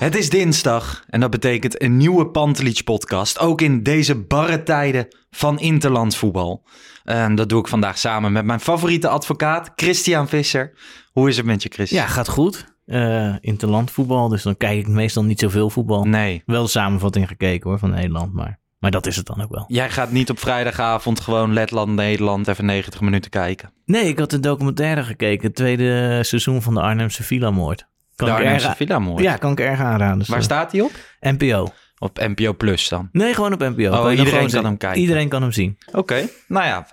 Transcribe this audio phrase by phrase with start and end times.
[0.00, 3.38] Het is dinsdag en dat betekent een nieuwe Pantelich podcast.
[3.38, 6.64] Ook in deze barre tijden van interlandvoetbal.
[7.04, 10.72] En dat doe ik vandaag samen met mijn favoriete advocaat, Christian Visser.
[11.12, 12.02] Hoe is het met je, Christian?
[12.02, 12.64] Ja, gaat goed.
[12.86, 16.04] Uh, interlandvoetbal, dus dan kijk ik meestal niet zoveel voetbal.
[16.04, 16.42] Nee.
[16.46, 19.64] Wel de samenvatting gekeken hoor, van Nederland, maar, maar dat is het dan ook wel.
[19.68, 23.72] Jij gaat niet op vrijdagavond gewoon Letland-Nederland even 90 minuten kijken?
[23.84, 27.88] Nee, ik had de documentaire gekeken, het tweede seizoen van de Arnhemse Villa-moord.
[28.26, 29.22] Kan de Arnhemse Villa-moord?
[29.22, 30.18] Ja, kan ik erg aanraden.
[30.18, 30.92] Dus Waar staat hij op?
[31.20, 31.68] NPO.
[31.98, 33.08] Op NPO Plus dan?
[33.12, 33.90] Nee, gewoon op NPO.
[33.90, 35.00] Oh, kan iedereen kan hem kijken?
[35.00, 35.78] Iedereen kan hem zien.
[35.86, 36.28] Oké, okay.
[36.46, 36.86] nou ja,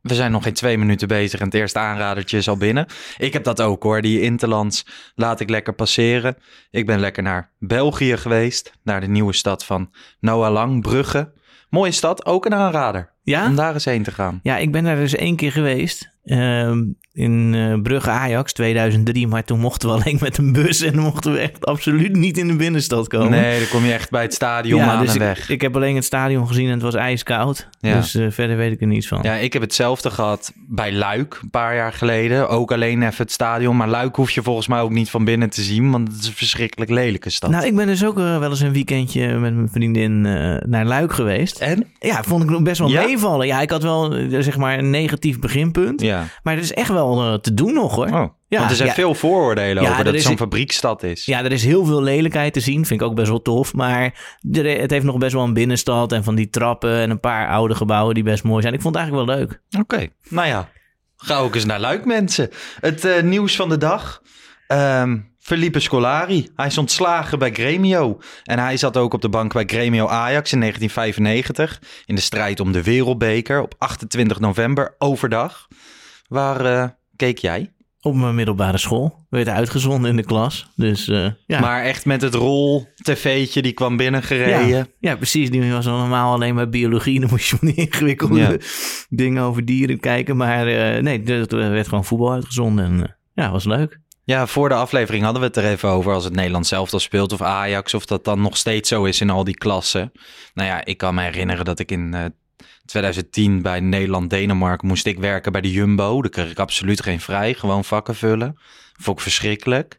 [0.00, 2.86] we zijn nog geen twee minuten bezig en het eerste aanradertje is al binnen.
[3.16, 6.36] Ik heb dat ook hoor, die Interlands laat ik lekker passeren.
[6.70, 11.32] Ik ben lekker naar België geweest, naar de nieuwe stad van Noah Lang, Brugge.
[11.70, 13.12] Mooie stad, ook een aanrader.
[13.22, 13.46] Ja?
[13.46, 14.40] Om daar eens heen te gaan.
[14.42, 16.10] Ja, ik ben daar dus één keer geweest.
[16.24, 16.72] Uh,
[17.20, 19.26] in uh, Brugge Ajax 2003.
[19.26, 20.80] Maar toen mochten we alleen met een bus.
[20.80, 23.30] En mochten we echt absoluut niet in de binnenstad komen.
[23.30, 25.48] Nee, dan kom je echt bij het stadion ja, aan dus en ik, weg.
[25.48, 27.68] Ik heb alleen het stadion gezien en het was ijskoud.
[27.80, 27.94] Ja.
[27.96, 29.18] Dus uh, verder weet ik er niets van.
[29.22, 32.48] Ja, ik heb hetzelfde gehad bij Luik een paar jaar geleden.
[32.48, 33.76] Ook alleen even het stadion.
[33.76, 35.90] Maar Luik hoef je volgens mij ook niet van binnen te zien.
[35.90, 37.50] Want het is een verschrikkelijk lelijke stad.
[37.50, 40.20] Nou, ik ben dus ook uh, wel eens een weekendje met mijn vriendin
[40.66, 41.58] naar Luik geweest.
[41.58, 41.86] En?
[41.98, 43.04] Ja, vond ik best wel Ja?
[43.04, 43.46] meevallen.
[43.46, 46.00] Ja, ik had wel zeg maar een negatief beginpunt.
[46.00, 46.26] Ja.
[46.42, 48.06] Maar het is echt wel uh, te doen nog hoor.
[48.06, 48.94] Oh, Ja, want er zijn ja.
[48.94, 51.24] veel vooroordelen Ja, over er dat het zo'n fabriekstad is.
[51.24, 52.86] Ja, er is heel veel lelijkheid te zien.
[52.86, 53.74] Vind ik ook best wel tof.
[53.74, 54.02] Maar
[54.52, 57.48] er- het heeft nog best wel een binnenstad en van die trappen en een paar
[57.48, 58.74] oude gebouwen die best mooi zijn.
[58.74, 59.60] Ik vond het eigenlijk wel leuk.
[59.80, 60.68] Oké, nou ja.
[61.16, 62.48] Ga ook eens naar Luik, mensen.
[62.80, 64.22] Het eh, nieuws van de dag.
[64.66, 66.48] Ehm Felipe Scolari.
[66.56, 68.18] Hij is ontslagen bij Gremio.
[68.44, 71.80] En hij zat ook op de bank bij Gremio Ajax in 1995.
[72.04, 75.68] In de strijd om de Wereldbeker op 28 november overdag.
[76.28, 76.88] Waar eh,
[77.20, 77.72] keek jij?
[78.02, 79.26] Op mijn middelbare school.
[79.30, 80.70] Werd uitgezonden in de klas.
[80.76, 81.60] Dus eh, ja.
[81.60, 84.66] Maar echt met het rol-tv'tje die kwam binnengereden.
[84.66, 84.86] ja.
[84.98, 85.50] ja, precies.
[85.50, 87.20] Die was normaal alleen bij biologie.
[87.20, 88.56] Dan moest je van ingewikkelde Ja.
[89.08, 90.36] dingen over dieren kijken.
[90.36, 92.84] Maar eh, nee, er er werd gewoon voetbal uitgezonden.
[92.84, 93.98] En eh, ja, was leuk.
[94.24, 96.98] Ja, voor de aflevering hadden we het er even over als het Nederlands zelf al
[96.98, 100.12] speelt of Ajax, of dat dan nog steeds zo is in al die klassen.
[100.54, 102.24] Nou ja, ik kan me herinneren dat ik in eh,
[102.90, 106.22] 2010 bij Nederland-Denemarken moest ik werken bij de Jumbo.
[106.22, 108.58] Daar kreeg ik absoluut geen vrij, gewoon vakken vullen.
[109.00, 109.98] Vond ik verschrikkelijk.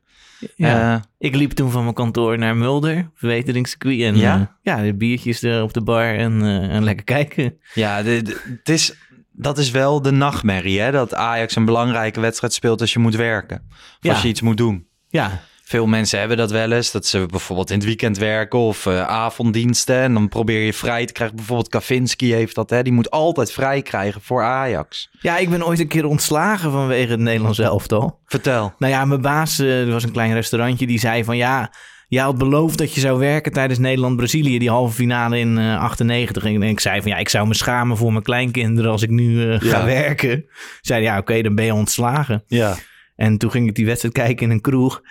[0.56, 0.96] Ja.
[0.96, 4.02] Eh, Ik liep toen van mijn kantoor naar Mulder, verbeteringscircuit.
[4.02, 4.38] En Ja?
[4.62, 7.58] ja, ja de biertjes er op de bar en, eh, en lekker kijken.
[7.74, 8.94] ja, het is,
[9.32, 10.92] dat is wel de nachtmerrie, hè?
[10.92, 13.64] Dat Ajax een belangrijke wedstrijd speelt als je moet werken.
[13.70, 14.12] Of Ja.
[14.12, 14.88] als je iets moet doen.
[15.10, 15.42] Ja,
[15.72, 16.92] Veel mensen hebben dat wel eens.
[16.92, 19.96] Dat ze bijvoorbeeld in het weekend werken of eh, avonddiensten.
[19.96, 21.36] En dan probeer je vrij te krijgen.
[21.36, 22.70] Bijvoorbeeld Kavinski heeft dat.
[22.70, 22.84] Hè?
[22.84, 25.10] Die moet altijd vrij krijgen voor Ajax.
[25.22, 28.20] ja, ik ben ooit een keer ontslagen vanwege het Nederlands elftal.
[28.26, 28.74] Vertel.
[28.78, 31.74] Nou ja, mijn baas, eh, er was een klein restaurantje, die zei van ja...
[32.08, 36.44] Je had beloofd dat je zou werken tijdens Nederland-Brazilië, die halve finale in eh 98.
[36.44, 39.58] En ik zei van ja, ik zou me schamen voor mijn kleinkinderen als ik nu
[39.60, 39.86] ga Ja.
[39.86, 40.46] werken.
[40.82, 42.44] Zei ja, oké, dan ben je ontslagen.
[42.48, 42.76] Ja.
[43.16, 45.02] En toen ging ik die wedstrijd kijken in een kroeg.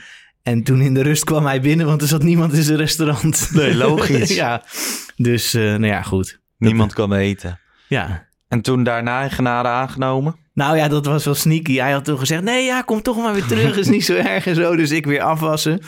[0.51, 3.51] En toen in de rust kwam hij binnen, want er zat niemand in zijn restaurant.
[3.53, 4.35] Nee, logisch.
[4.45, 4.63] ja,
[5.17, 6.41] dus eh, nou ja, goed.
[6.59, 7.61] Niemand kan eten.
[7.89, 8.27] Ja.
[8.49, 10.37] En toen daarna in genade aangenomen.
[10.61, 11.77] Nou ja, dat was wel sneaky.
[11.77, 13.77] Hij had toen gezegd, nee ja, kom toch maar weer terug.
[13.77, 14.77] Is niet zo erg en zo.
[14.77, 15.81] Dus ik weer afwassen.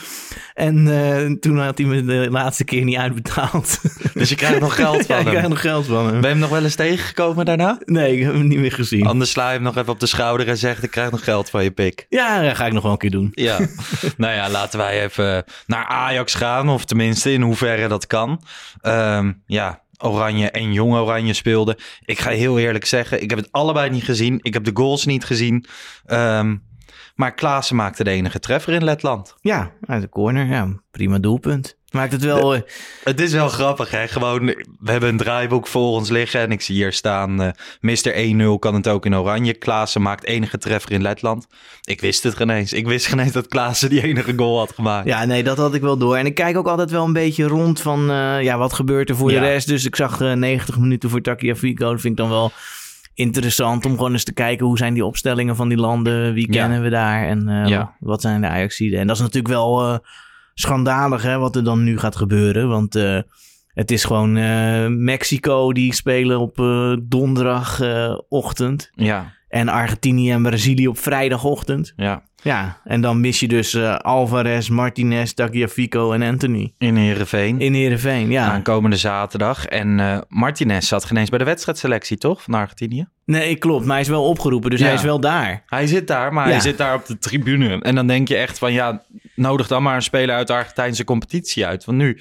[0.54, 3.78] En eh, toen had hij me de laatste keer niet uitbetaald.
[4.14, 5.34] Dus je krijgt nog geld van ja, ik hem.
[5.34, 6.10] krijg nog geld van hem.
[6.12, 7.78] Ben je hem nog wel eens tegengekomen daarna?
[7.84, 9.06] Nee, ik heb hem niet meer gezien.
[9.06, 10.82] Anders sla je hem nog even op de schouder en zegt...
[10.82, 12.06] ik krijg nog geld van je pik.
[12.08, 13.30] Ja, dat ga ik nog wel een keer doen.
[13.34, 13.58] Ja,
[14.16, 16.68] nou ja, laten wij even naar Ajax gaan.
[16.68, 18.42] Of tenminste, in hoeverre dat kan.
[18.80, 21.76] Ehm, ja, Oranje en Jong Oranje speelden.
[22.04, 24.38] Ik ga heel eerlijk zeggen, ik heb het allebei niet gezien.
[24.42, 25.64] Ik heb de goals niet gezien.
[26.04, 26.56] Ehm,
[27.14, 29.34] maar Klaassen maakte de enige treffer in Letland.
[29.40, 30.46] Ja, uit de corner.
[30.46, 31.80] Ja, prima doelpunt.
[31.90, 32.54] Maakt het wel...
[32.54, 32.60] eh,
[33.04, 34.08] Het is wel grappig, hè?
[34.08, 34.46] Gewoon,
[34.80, 37.42] we hebben een draaiboek voor ons liggen en ik zie hier staan...
[37.42, 37.50] eh
[37.80, 38.54] Mr.
[38.54, 39.52] 1-0 kan het ook in oranje.
[39.54, 41.46] Klaassen maakt enige treffer in Letland.
[41.84, 42.72] Ik wist het geen eens.
[42.72, 45.06] Ik wist geen eens dat Klaassen die enige goal had gemaakt.
[45.06, 46.16] Ja, nee, dat had ik wel door.
[46.16, 49.16] En ik kijk ook altijd wel een beetje rond van, eh, ja, wat gebeurt er
[49.16, 49.40] voor Ja.
[49.40, 49.66] de rest.
[49.66, 51.90] Dus ik zag eh, 90 minuten voor Tagliafico.
[51.90, 52.52] Dat vind ik dan wel
[53.14, 56.32] interessant om gewoon eens te kijken hoe zijn die opstellingen van die landen.
[56.32, 56.60] Wie Ja.
[56.60, 57.96] kennen we daar en eh, Ja.
[58.00, 59.00] wat zijn de Ajaxiden.
[59.00, 59.98] En dat is natuurlijk wel eh,
[60.54, 62.68] schandalig hè, wat er dan nu gaat gebeuren.
[62.68, 63.18] Want eh,
[63.66, 64.32] het is gewoon
[65.04, 66.56] Mexico die spelen op
[67.02, 68.90] donderdagochtend.
[68.94, 71.92] Ja, en Argentinië en Brazilië op vrijdagochtend.
[71.96, 72.30] ja.
[72.42, 76.74] Ja, en dan mis je dus eh, Alvarez, Martinez, Tagliafico en Anthony.
[76.78, 77.60] In Heerenveen.
[77.60, 78.46] In Heerenveen, ja.
[78.50, 79.66] Aankomende zaterdag.
[79.66, 82.42] En eh, Martinez zat geen eens bij de wedstrijdselectie, toch?
[82.42, 83.06] Van Argentinië.
[83.24, 83.84] Nee, klopt.
[83.84, 84.84] Maar hij is wel opgeroepen, dus Ja.
[84.86, 85.62] hij is wel daar.
[85.66, 86.50] Hij zit daar, maar Ja.
[86.52, 87.80] hij zit daar op de tribune.
[87.82, 89.02] En dan denk je echt van, ja,
[89.34, 91.84] nodig dan maar een speler uit de Argentijnse competitie uit.
[91.84, 92.20] Want nu,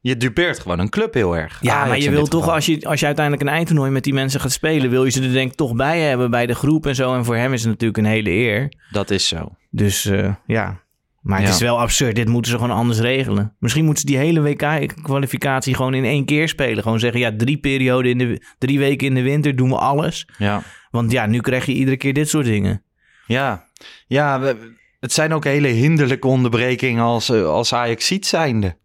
[0.00, 1.58] je dupeert gewoon een club heel erg.
[1.60, 2.54] Ja, Ajax maar je wil toch, geval.
[2.54, 5.22] als je, als je uiteindelijk een eindtoernooi met die mensen gaat spelen, wil je ze
[5.22, 7.14] er denk ik toch bij hebben bij de groep en zo.
[7.14, 8.72] En voor hem is het natuurlijk een hele eer.
[8.90, 9.52] Dat is zo.
[9.74, 10.80] Dus eh, ja.
[11.20, 11.54] Maar het Ja.
[11.54, 12.14] is wel absurd.
[12.16, 13.56] Dit moeten ze gewoon anders regelen.
[13.58, 16.82] Misschien moeten ze die hele WK-kwalificatie gewoon in één keer spelen.
[16.82, 20.28] Gewoon zeggen, ja, drie perioden in de drie weken in de winter doen we alles.
[20.38, 20.62] Ja.
[20.90, 22.82] Want ja, nu krijg je iedere keer dit soort dingen.
[23.26, 23.68] Ja,
[24.06, 28.76] ja we- het zijn ook hele hinderlijke onderbrekingen als, eh, als Ajax ziet zijnde.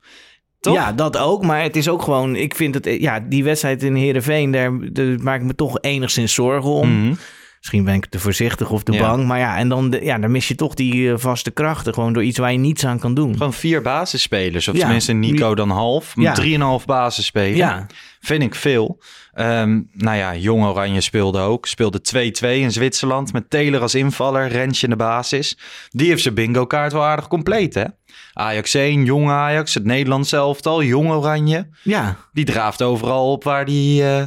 [0.59, 0.73] Toch?
[0.75, 1.43] Ja, dat ook.
[1.45, 2.35] Maar het is ook gewoon...
[2.35, 2.85] Ik vind het...
[2.99, 4.51] Ja, die wedstrijd in Heerenveen...
[4.51, 7.01] Daar, daar maak ik me toch enigszins zorgen om.
[7.01, 7.13] Mhm.
[7.67, 8.99] Misschien ben ik te voorzichtig of te Ja.
[9.01, 9.25] bang.
[9.25, 11.93] Maar ja, en dan, de- ja, dan mis je toch die eh, vaste krachten.
[11.93, 13.31] Gewoon door iets waar je niets aan kan doen.
[13.37, 14.67] Gewoon vier basisspelers.
[14.67, 14.81] Of Ja.
[14.81, 16.11] tenminste Nico dan half.
[16.15, 16.33] Ja.
[16.33, 17.57] Drieënhalf basisspelers.
[17.57, 17.85] Ja,
[18.19, 18.99] Vind ik veel.
[19.33, 21.65] Ehm, nou ja, Jong Oranje speelde ook.
[21.67, 23.33] Speelde 2-2 in Zwitserland.
[23.33, 24.47] Met Taylor als invaller.
[24.47, 25.57] Rensje in de basis.
[25.89, 27.83] Die heeft zijn bingo kaart wel aardig compleet hè.
[28.33, 29.73] Ajax 1, Jong Ajax.
[29.73, 30.83] Het Nederlands elftal.
[30.83, 31.67] Jong Oranje.
[31.83, 34.23] ja, Die draaft overal op waar die eh,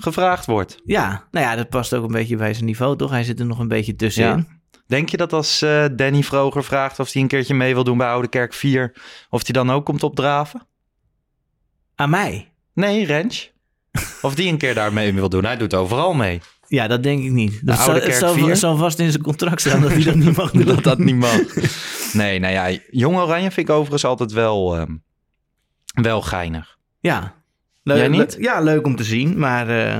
[0.00, 0.80] gevraagd wordt.
[0.84, 1.28] ja.
[1.30, 3.10] Nou ja, dat past ook een beetje bij zijn niveau, toch?
[3.10, 4.48] Hij zit er nog een beetje tussenin.
[4.86, 7.98] Denk je dat als eh, Danny Vroger vraagt of hij een keertje mee wil doen
[7.98, 8.92] bij Oude Kerk 4,
[9.30, 10.66] of hij dan ook komt opdraven?
[11.94, 12.52] Aan mij?
[12.74, 13.52] Nee, Rens.
[14.22, 15.44] Of die een keer daar mee wil doen.
[15.44, 16.40] Hij doet overal mee.
[16.66, 17.66] Ja, dat denk ik niet.
[17.66, 18.48] Dat zal, het Kerk zal, 4?
[18.48, 20.64] het zal vast in zijn contract staan dat hij dat niet mag doen.
[20.64, 21.40] dat dat niet mag.
[22.12, 24.96] Nee, nou ja, Jong Oranje vind ik overigens altijd wel, ehm,
[26.02, 26.78] wel geinig.
[27.00, 27.34] Ja.
[27.82, 28.36] Jij niet?
[28.36, 29.38] le- Ja, leuk om te zien.
[29.38, 29.96] Maar eh,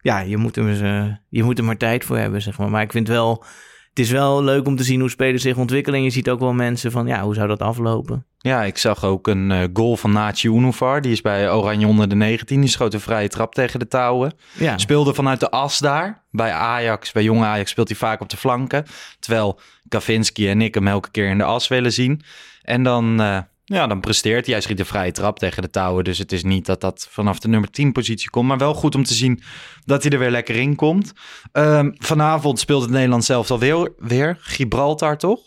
[0.00, 2.70] ja, je moet, er, eh, je moet er maar tijd voor hebben, zeg maar.
[2.70, 3.44] Maar ik vind wel...
[3.88, 5.98] Het is wel leuk om te zien hoe spelers zich ontwikkelen.
[5.98, 8.26] En je ziet ook wel mensen van, ja, hoe zou dat aflopen?
[8.38, 11.00] Ja, ik zag ook een eh, goal van Nachi Unuvar.
[11.00, 12.60] Die is bij Oranje onder de 19.
[12.60, 14.32] Die schoot een vrije trap tegen de touwen.
[14.58, 16.24] Ja, Speelde vanuit de as daar.
[16.30, 18.84] Bij Ajax, bij jonge Ajax speelt hij vaak op de flanken.
[19.20, 22.22] Terwijl Kavinski en ik hem elke keer in de as willen zien.
[22.62, 23.20] En dan,
[23.68, 24.54] ja, dan presteert hij.
[24.54, 26.04] Hij schiet een vrije trap tegen de touwen.
[26.04, 28.48] Dus het is niet dat dat vanaf de nummer 10 positie komt.
[28.48, 29.42] Maar wel goed om te zien
[29.84, 31.12] dat hij er weer lekker in komt.
[31.52, 34.36] Ehm, vanavond speelt het Nederland zelf alweer weer.
[34.40, 35.40] Gibraltar, toch?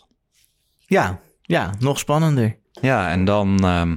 [0.86, 2.58] ja, ja, nog spannender.
[2.80, 3.64] Ja, en dan...
[3.64, 3.96] ehm,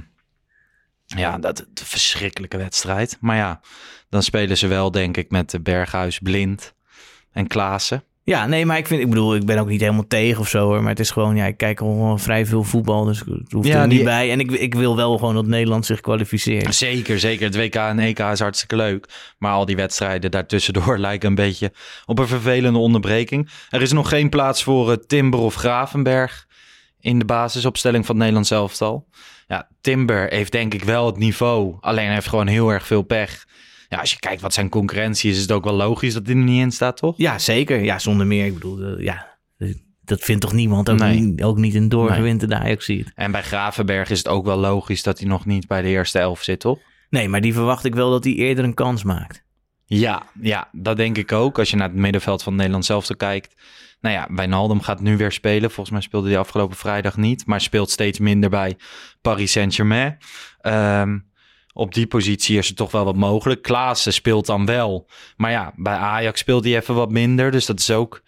[1.06, 3.16] ja, dat verschrikkelijke wedstrijd.
[3.20, 3.60] Maar ja,
[4.08, 6.74] dan spelen ze wel, denk ik, met Berghuis, Blind
[7.32, 8.04] en Klaassen.
[8.26, 10.58] Ja, nee, maar ik vind, ik bedoel, ik ben ook niet helemaal tegen of zo
[10.64, 10.80] hoor.
[10.80, 13.80] Maar het is gewoon, ja, ik kijk wel vrij veel voetbal, dus het hoeft Ja,
[13.80, 14.30] er niet die- bij.
[14.30, 16.74] En ik, ik wil wel gewoon dat Nederland zich kwalificeert.
[16.74, 17.44] Zeker, zeker.
[17.44, 19.08] Het WK en EK is hartstikke leuk.
[19.38, 21.72] Maar al die wedstrijden daartussendoor lijken een beetje
[22.06, 23.50] op een vervelende onderbreking.
[23.70, 26.46] Er is nog geen plaats voor eh, Timber of Gravenberg
[27.00, 29.06] in de basisopstelling van het Nederlands elftal.
[29.46, 31.76] Ja, Timber heeft denk ik wel het niveau.
[31.80, 33.44] Alleen hij heeft gewoon heel erg veel pech.
[33.88, 36.34] Ja, als je kijkt wat zijn concurrentie is, is het ook wel logisch dat hij
[36.34, 37.14] er niet in staat, toch?
[37.16, 37.82] Ja, zeker.
[37.84, 38.46] Ja, zonder meer.
[38.46, 39.74] Ik bedoel, eh, ja, eh,
[40.04, 41.20] dat vindt toch niemand, ook, Nee.
[41.20, 43.12] niet, ook niet een doorgewinterde Ajax ziet.
[43.14, 46.18] En bij Gravenberg is het ook wel logisch dat hij nog niet bij de eerste
[46.18, 46.78] elf zit, toch?
[47.10, 49.44] Nee, maar die verwacht ik wel dat hij eerder een kans maakt.
[49.84, 51.58] Ja, ja, dat denk ik ook.
[51.58, 53.54] Als je naar het middenveld van Nederland zelf kijkt.
[54.00, 55.70] Nou ja, Wijnaldum gaat nu weer spelen.
[55.70, 57.46] Volgens mij speelde hij afgelopen vrijdag niet.
[57.46, 58.76] Maar speelt steeds minder bij
[59.20, 60.18] Paris Saint-Germain.
[60.60, 61.18] Ehm,
[61.76, 63.62] op die positie is er toch wel wat mogelijk.
[63.62, 65.08] Klaassen speelt dan wel.
[65.36, 67.50] Maar ja, bij Ajax speelt hij even wat minder.
[67.50, 68.22] Dus dat is ook...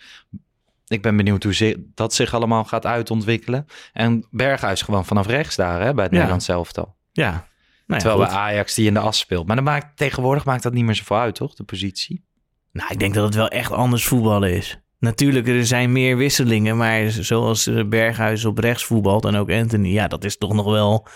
[0.87, 3.67] Ik ben benieuwd hoe dat zich allemaal gaat uitontwikkelen.
[3.93, 6.19] En Berghuis gewoon vanaf rechts daar, hè, bij het Ja.
[6.19, 6.97] Nederlands elftal.
[7.13, 7.31] Ja.
[7.31, 7.41] Nou
[7.87, 8.29] ja, Terwijl goed.
[8.29, 9.47] bij Ajax die in de as speelt.
[9.47, 11.55] Maar dan maakt, tegenwoordig maakt dat niet meer zoveel uit, toch?
[11.55, 12.25] De positie.
[12.73, 14.79] Nou, ik denk dat het wel echt anders voetballen is.
[14.99, 19.89] Natuurlijk, er zijn meer wisselingen, maar zoals eh, Berghuis op rechts voetbalt en ook Anthony,
[19.89, 21.07] ja, dat is toch nog wel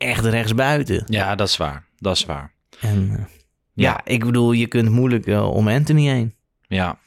[0.00, 1.04] echt rechtsbuiten.
[1.06, 1.84] Ja, dat is waar.
[1.98, 2.52] Dat is waar.
[2.80, 3.24] En, eh,
[3.74, 6.34] Ja, ik bedoel, je kunt moeilijk eh, om Anthony heen.
[6.68, 6.98] Ja.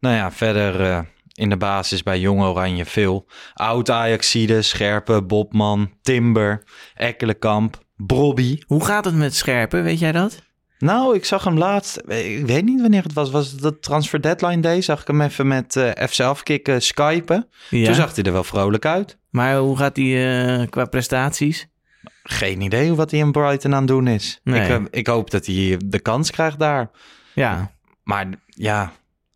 [0.00, 1.00] Nou ja, verder eh,
[1.34, 3.26] in de basis bij Jong Oranje veel.
[3.54, 6.62] Oud Ajaxide, Scherpe, Bobman, Timber,
[6.94, 8.58] Ekkelenkamp, Brobby.
[8.66, 10.42] Hoe gaat het met Scherpen, weet jij dat?
[10.78, 14.20] Nou, ik zag hem laatst, ik weet niet wanneer het was, was het de transfer
[14.22, 14.80] deadline day?
[14.80, 17.48] Zag ik hem even met eh FC Afkikken skypen.
[17.70, 17.84] Ja.
[17.84, 19.18] Toen zag hij er wel vrolijk uit.
[19.30, 21.68] Maar hoe gaat hij qua prestaties?
[22.28, 24.40] Geen idee wat hij in Brighton aan het doen is.
[24.44, 24.60] Nee.
[24.62, 26.90] Ik, eh, ik hoop dat hij de kans krijgt daar.
[27.34, 27.70] Ja,
[28.02, 28.92] Maar ja,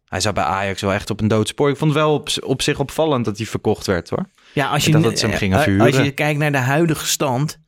[0.09, 1.71] hij zat bij Ajax wel echt op een doodspoor.
[1.71, 4.29] Ik vond het wel op, op zich opvallend dat hij verkocht werd hoor.
[4.53, 7.59] ja als, je, dat ze hem gingen eh, als je kijkt naar de huidige stand,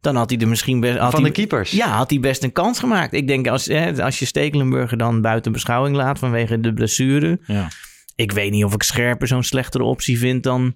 [0.00, 0.98] dan had hij er misschien best...
[0.98, 1.70] had Van hij- de keepers.
[1.70, 3.12] Ja, had hij best een kans gemaakt.
[3.12, 7.38] Ik denk als, hè, als je Stekelenburger dan buiten beschouwing laat vanwege de blessure.
[7.46, 7.68] ja.
[8.14, 10.74] Ik weet niet of ik Scherpen zo'n slechtere optie vind dan,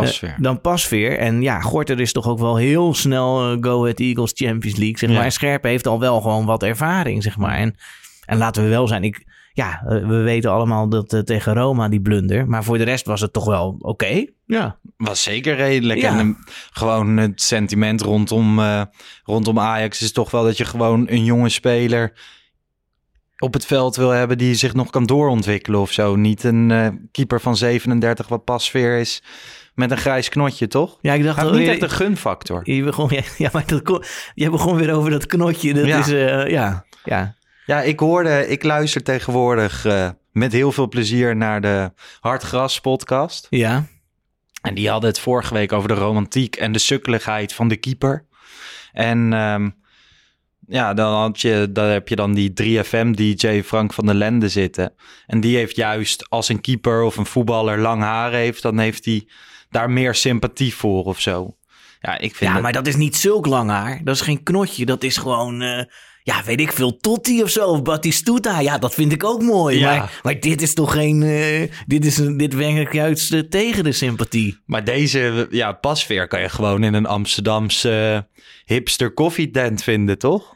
[0.00, 0.36] Pas eh, weer.
[0.40, 1.18] dan Pasveer.
[1.18, 4.98] En ja, Gorter is toch ook wel heel snel eh, Go Ahead Eagles Champions League,
[4.98, 5.14] zeg Ja.
[5.14, 5.24] maar.
[5.24, 7.56] En Scherpen heeft al wel gewoon wat ervaring, zeg maar.
[7.56, 7.74] En,
[8.24, 12.00] en laten we wel zijn, ik, ja, eh, we weten allemaal dat tegen Roma die
[12.00, 12.48] blunder.
[12.48, 14.24] Maar voor de rest was het toch wel oké.
[14.46, 14.78] Ja.
[14.96, 16.00] Was zeker redelijk.
[16.00, 16.18] Ja.
[16.18, 16.36] En
[16.70, 18.60] gewoon het sentiment rondom,
[19.24, 22.12] rondom Ajax is toch wel dat je gewoon een jonge speler
[23.38, 26.16] op het veld wil hebben die zich nog kan doorontwikkelen of zo.
[26.16, 29.22] Niet een keeper van 37 wat pasveer is
[29.74, 30.98] met een grijs knotje, toch?
[31.00, 32.60] Ja, ik dacht heeft niet echt een gunfactor.
[32.70, 34.04] Je begon, ja, ja, maar dat kon,
[34.34, 35.74] je begon weer over dat knotje.
[35.74, 35.98] Dat Ja.
[35.98, 37.34] is, eh, ja, ja.
[37.66, 43.46] Ja, ik hoorde, ik luister tegenwoordig eh, met heel veel plezier naar de Hartgras podcast.
[43.50, 43.86] Ja,
[44.62, 48.26] En die hadden het vorige week over de romantiek en de sukkeligheid van de keeper.
[48.92, 49.70] En ehm,
[50.68, 54.92] ja, dan, had je, dan heb je dan die 3FM-DJ Frank van der Lende zitten.
[55.26, 59.04] En die heeft juist als een keeper of een voetballer lang haar heeft, dan heeft
[59.04, 59.28] hij
[59.74, 61.56] daar meer sympathie voor of zo.
[62.00, 64.00] Ja, ik vind ja maar dat is niet zulk lang haar.
[64.04, 64.84] Dat is geen knotje.
[64.86, 65.84] Dat is gewoon, eh,
[66.22, 67.68] ja, weet ik veel, Totti of zo.
[67.68, 68.60] Of Batistuta.
[68.60, 69.78] Ja, dat vind ik ook mooi.
[69.78, 69.96] Ja.
[69.96, 71.22] Maar, maar dit is toch geen...
[71.22, 74.58] eh, dit, is dit werkt juist eh, tegen de sympathie.
[74.66, 78.26] Maar deze ja, pasveer kan je gewoon in een Amsterdamse
[78.64, 80.54] hipster koffietent vinden, toch?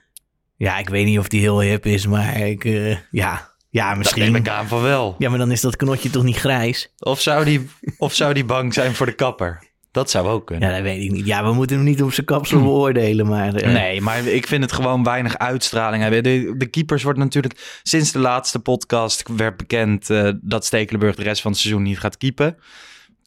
[0.56, 2.64] Ja, ik weet niet of die heel hip is, maar ik...
[2.64, 2.96] eh,
[3.70, 4.22] ja, Dat misschien.
[4.22, 5.14] neem ik aan van wel.
[5.18, 6.92] Ja, maar dan is dat knotje toch niet grijs?
[6.98, 9.66] Of zou, die, of zou die bang zijn voor de kapper?
[9.90, 10.68] Dat zou ook kunnen.
[10.68, 11.26] Ja, dat weet ik niet.
[11.26, 13.54] Ja, we moeten hem niet op zijn kapsel beoordelen, maar...
[13.54, 16.22] eh, Nee, maar ik vind het gewoon weinig uitstraling hebben.
[16.22, 21.22] De, de keepers wordt natuurlijk sinds de laatste podcast werd bekend eh, dat Stekelenburg de
[21.22, 22.56] rest van het seizoen niet gaat keepen.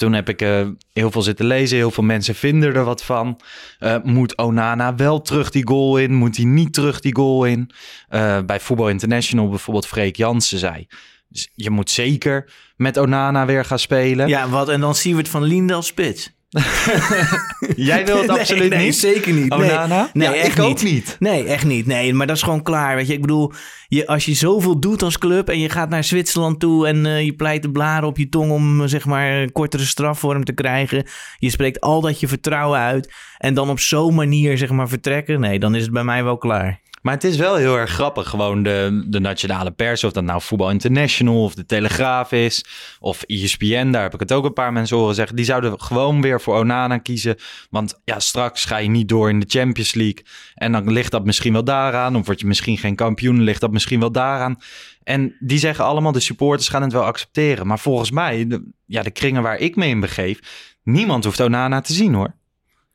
[0.01, 1.77] Toen heb ik eh, heel veel zitten lezen.
[1.77, 3.39] Heel veel mensen vinden er wat van.
[3.79, 6.13] Eh, moet Onana wel terug die goal in?
[6.13, 7.71] Moet hij niet terug die goal in?
[8.09, 10.87] Eh, bij Voetbal International bijvoorbeeld Freek Jansen zei.
[11.27, 14.27] Dus je moet zeker met Onana weer gaan spelen.
[14.27, 14.69] Ja, wat?
[14.69, 16.31] En dan Siewert van Liendel spits.
[17.75, 18.95] Jij wil het Nee, absoluut nee, niet?
[18.95, 19.49] zeker niet.
[19.49, 19.69] Nee.
[19.71, 20.09] Onana?
[20.13, 20.91] Nee, Ja, echt ik ook niet.
[20.93, 21.15] niet.
[21.19, 21.85] Nee, echt niet.
[21.85, 22.95] Nee, maar dat is gewoon klaar.
[22.95, 23.51] Weet je, ik bedoel,
[23.87, 27.21] je, als je zoveel doet als club en je gaat naar Zwitserland toe en eh,
[27.25, 30.53] je pleit de blaren op je tong om eh, zeg maar een kortere strafvorm te
[30.53, 31.05] krijgen.
[31.37, 35.39] Je spreekt al dat je vertrouwen uit en dan op zo'n manier zeg maar vertrekken.
[35.39, 36.79] Nee, dan is het bij mij wel klaar.
[37.01, 38.29] Maar het is wel heel erg grappig.
[38.29, 42.65] Gewoon de, de nationale pers, of dat nou Voetbal International of de Telegraaf is,
[42.99, 45.35] of ESPN, daar heb ik het ook een paar mensen horen zeggen.
[45.35, 47.35] Die zouden gewoon weer voor Onana kiezen.
[47.69, 50.25] Want ja, straks ga je niet door in de Champions League.
[50.53, 52.15] En dan ligt dat misschien wel daaraan.
[52.15, 54.57] Of word je misschien geen kampioen, ligt dat misschien wel daaraan.
[55.03, 57.67] En die zeggen allemaal, de supporters gaan het wel accepteren.
[57.67, 60.39] Maar volgens mij, de, ja, de kringen waar ik me in begeef,
[60.83, 62.35] niemand hoeft Onana te zien hoor.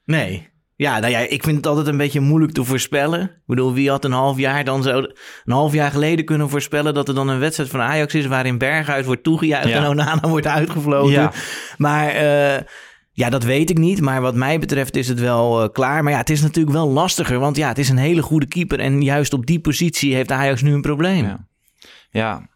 [0.04, 0.54] Nee.
[0.76, 3.20] Ja, nou ja, ik vind het altijd een beetje moeilijk te voorspellen.
[3.22, 4.98] Ik bedoel, wie had een half jaar dan zo
[5.44, 8.58] een half jaar geleden kunnen voorspellen dat er dan een wedstrijd van Ajax is waarin
[8.58, 9.76] Berghuis wordt toegejuicht Ja.
[9.82, 11.12] en Onana wordt uitgefloten.
[11.12, 11.32] Ja.
[11.76, 12.62] Maar eh,
[13.12, 14.00] ja, dat weet ik niet.
[14.00, 16.02] Maar wat mij betreft is het wel eh, klaar.
[16.02, 18.80] Maar ja, het is natuurlijk wel lastiger, want ja, het is een hele goede keeper
[18.80, 21.24] en juist op die positie heeft Ajax nu een probleem.
[21.24, 21.46] Ja.
[22.10, 22.48] Ja.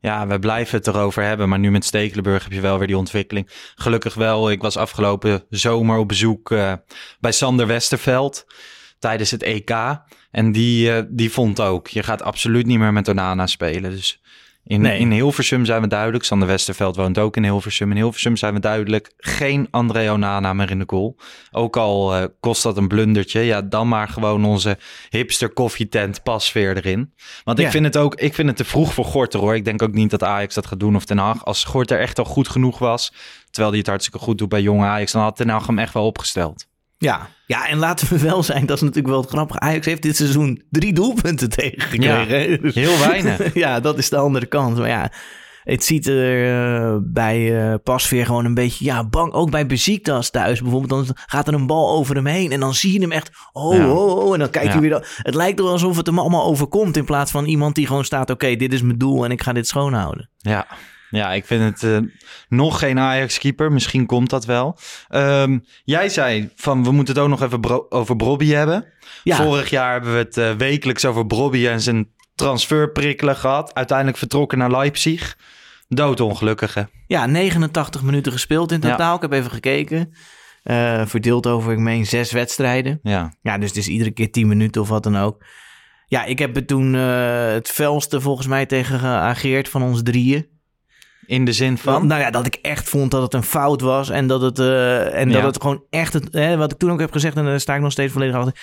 [0.00, 1.48] Ja, we blijven het erover hebben.
[1.48, 3.50] Maar nu met Stekelenburg heb je wel weer die ontwikkeling.
[3.74, 4.50] Gelukkig wel.
[4.50, 6.72] Ik was afgelopen zomer op bezoek eh,
[7.20, 8.46] bij Sander Westerveld
[8.98, 9.70] tijdens het EK.
[10.30, 13.90] En die, eh, die vond ook, je gaat absoluut niet meer met Onana spelen.
[13.90, 14.20] Dus
[14.66, 14.98] in, Nee.
[14.98, 16.24] in Hilversum zijn we duidelijk.
[16.24, 17.90] Sander Westerveld woont ook in Hilversum.
[17.90, 19.12] In Hilversum zijn we duidelijk.
[19.16, 21.16] Geen André Onana meer in de goal.
[21.50, 23.40] Ook al eh, kost dat een blundertje.
[23.40, 27.12] Ja, dan maar gewoon onze hipster koffietent pasveer erin.
[27.44, 27.64] Want Ja.
[27.64, 29.54] ik vind het ook ik vind het te vroeg voor Gorter hoor.
[29.54, 31.44] Ik denk ook niet dat Ajax dat gaat doen of Ten Hag.
[31.44, 33.12] Als Gorter echt al goed genoeg was,
[33.50, 35.92] terwijl hij het hartstikke goed doet bij jonge Ajax, dan had Ten Hag hem echt
[35.94, 36.66] wel opgesteld.
[36.98, 37.28] Ja.
[37.46, 39.60] ja, en laten we wel zijn, dat is natuurlijk wel het grappige.
[39.60, 42.50] Ajax heeft dit seizoen drie doelpunten tegengekregen.
[42.50, 42.56] Ja?
[42.56, 43.54] Dus- heel weinig.
[43.64, 44.76] ja, dat is de andere kant.
[44.78, 45.10] Maar ja,
[45.64, 49.32] Het ziet er eh, bij eh Pasveer gewoon een beetje ja, bang.
[49.32, 51.06] Ook bij Besiktas thuis bijvoorbeeld.
[51.06, 52.52] Dan gaat er een bal over hem heen.
[52.52, 53.30] En dan zie je hem echt.
[53.52, 53.90] Oh, Ja.
[53.90, 54.32] oh, oh.
[54.32, 54.72] En dan kijkt Ja.
[54.72, 54.90] hij weer.
[54.90, 56.96] dan- Het lijkt wel alsof het hem allemaal overkomt.
[56.96, 58.30] In plaats van iemand die gewoon staat.
[58.30, 60.30] Oké, dit is mijn doel en ik ga dit schoonhouden.
[60.36, 60.66] Ja.
[61.10, 62.10] Ja, ik vind het eh,
[62.48, 63.72] nog geen Ajax-keeper.
[63.72, 64.78] Misschien komt dat wel.
[65.08, 68.84] Ehm, jij zei van we moeten het ook nog even bro- over Brobby hebben.
[69.22, 69.36] Ja.
[69.36, 73.74] Vorig jaar hebben we het eh, wekelijks over Brobby en zijn transferprikkelen gehad.
[73.74, 75.36] Uiteindelijk vertrokken naar Leipzig.
[75.88, 76.88] Doodongelukkige.
[77.06, 78.90] Ja, 89 minuten gespeeld in Ja.
[78.90, 79.14] totaal.
[79.16, 80.14] Ik heb even gekeken.
[80.62, 82.98] Eh, verdeeld over, ik meen, zes wedstrijden.
[83.02, 83.34] Ja.
[83.42, 85.44] Ja, dus het is iedere keer 10 minuten of wat dan ook.
[86.06, 90.46] Ja, ik heb er toen het felste volgens mij tegen geageerd van ons drieën.
[91.26, 92.06] In de zin van?
[92.06, 94.10] Nou ja, dat ik echt vond dat het een fout was.
[94.10, 97.00] En dat het, eh, en dat het gewoon echt, het, hè, wat ik toen ook
[97.00, 98.54] heb gezegd, en daar sta ik nog steeds volledig achter,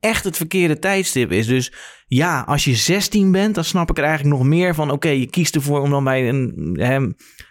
[0.00, 1.46] echt het verkeerde tijdstip is.
[1.46, 1.72] Dus
[2.06, 4.90] ja, als je 16 bent, dan snap ik er eigenlijk nog meer van.
[4.90, 7.06] Oké, je kiest ervoor om dan bij een hè,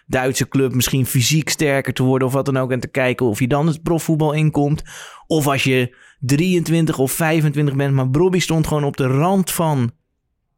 [0.06, 2.70] Duitse club misschien fysiek sterker te worden of wat dan ook.
[2.70, 4.82] En te kijken of je dan het profvoetbal inkomt.
[5.26, 9.90] Of als je 23 of 25 bent, maar Brobby stond gewoon op de rand van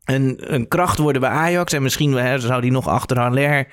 [0.05, 1.73] een, een kracht worden bij Ajax.
[1.73, 3.67] En misschien hè, zou die nog achter Haller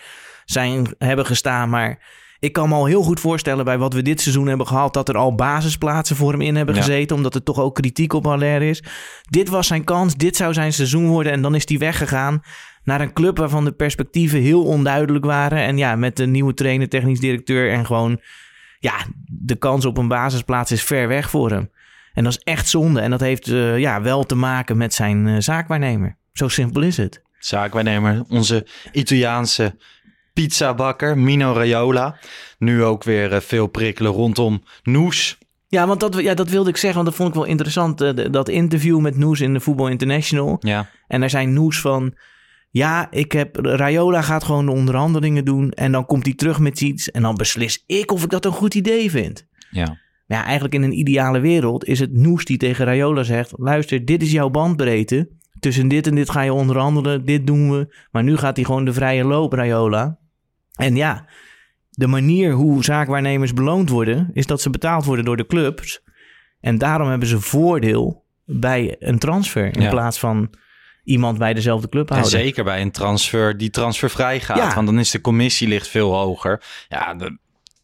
[0.45, 1.69] zijn, hebben gestaan.
[1.69, 1.99] Maar
[2.39, 4.93] ik kan me al heel goed voorstellen bij wat we dit seizoen hebben gehad...
[4.93, 6.81] dat er al basisplaatsen voor hem in hebben Ja.
[6.81, 7.15] gezeten...
[7.15, 8.83] omdat er toch ook kritiek op Haller is.
[9.29, 11.31] Dit was zijn kans, dit zou zijn seizoen worden...
[11.31, 12.41] en dan is hij weggegaan
[12.83, 15.57] naar een club waarvan de perspectieven heel onduidelijk waren.
[15.59, 17.71] En ja, met de nieuwe trainer, technisch directeur...
[17.71, 18.19] en gewoon,
[18.79, 18.93] ja,
[19.25, 21.69] de kans op een basisplaats is ver weg voor hem.
[22.13, 22.99] En dat is echt zonde.
[22.99, 26.17] En dat heeft eh, ja, wel te maken met zijn eh, zaakwaarnemer.
[26.33, 27.21] Zo simpel is het.
[27.39, 29.75] zaakwaarnemer, onze Italiaanse
[30.35, 32.17] pizzabakker Mino Raiola.
[32.57, 35.37] Nu ook weer eh, veel prikkelen rondom Noes.
[35.67, 38.01] Ja, want dat, ja, dat wilde ik zeggen, want dat vond ik wel interessant.
[38.01, 40.57] eh, dat interview met Noes in de Voetbal International.
[40.59, 42.13] Ja, En daar zijn Noes van...
[42.69, 45.71] Ja, ik heb, Rayola gaat gewoon de onderhandelingen doen.
[45.71, 47.11] En dan komt hij terug met iets.
[47.11, 49.47] En dan beslis ik of ik dat een goed idee vind.
[49.71, 49.97] ja.
[50.27, 53.53] Maar ja, eigenlijk in een ideale wereld is het Noes die tegen Rayola zegt...
[53.57, 55.29] Luister, dit is jouw bandbreedte.
[55.59, 57.25] Tussen dit en dit ga je onderhandelen.
[57.25, 57.95] Dit doen we.
[58.11, 60.17] Maar nu gaat hij gewoon de vrije loop, Rayola.
[60.75, 61.25] En ja,
[61.89, 64.29] de manier hoe zaakwaarnemers beloond worden...
[64.33, 66.01] is dat ze betaald worden door de clubs.
[66.61, 69.75] En daarom hebben ze voordeel bij een transfer...
[69.75, 69.89] in Ja.
[69.89, 70.49] plaats van
[71.03, 72.39] iemand bij dezelfde club En houden.
[72.39, 74.57] zeker bij een transfer die transfervrij gaat.
[74.57, 74.73] Ja.
[74.75, 76.63] Want dan is de commissie ligt veel hoger.
[76.89, 77.37] Ja, de-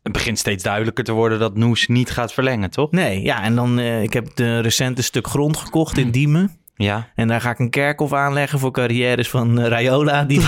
[0.03, 2.91] het begint steeds duidelijker te worden dat Noes niet gaat verlengen, toch?
[2.91, 3.79] Nee, ja, en dan...
[3.79, 6.59] eh, ik heb de recente stuk grond gekocht in Diemen...
[6.75, 10.23] Ja, En daar ga ik een kerkhof aanleggen voor carrières van eh, Rayola.
[10.31, 10.41] Die,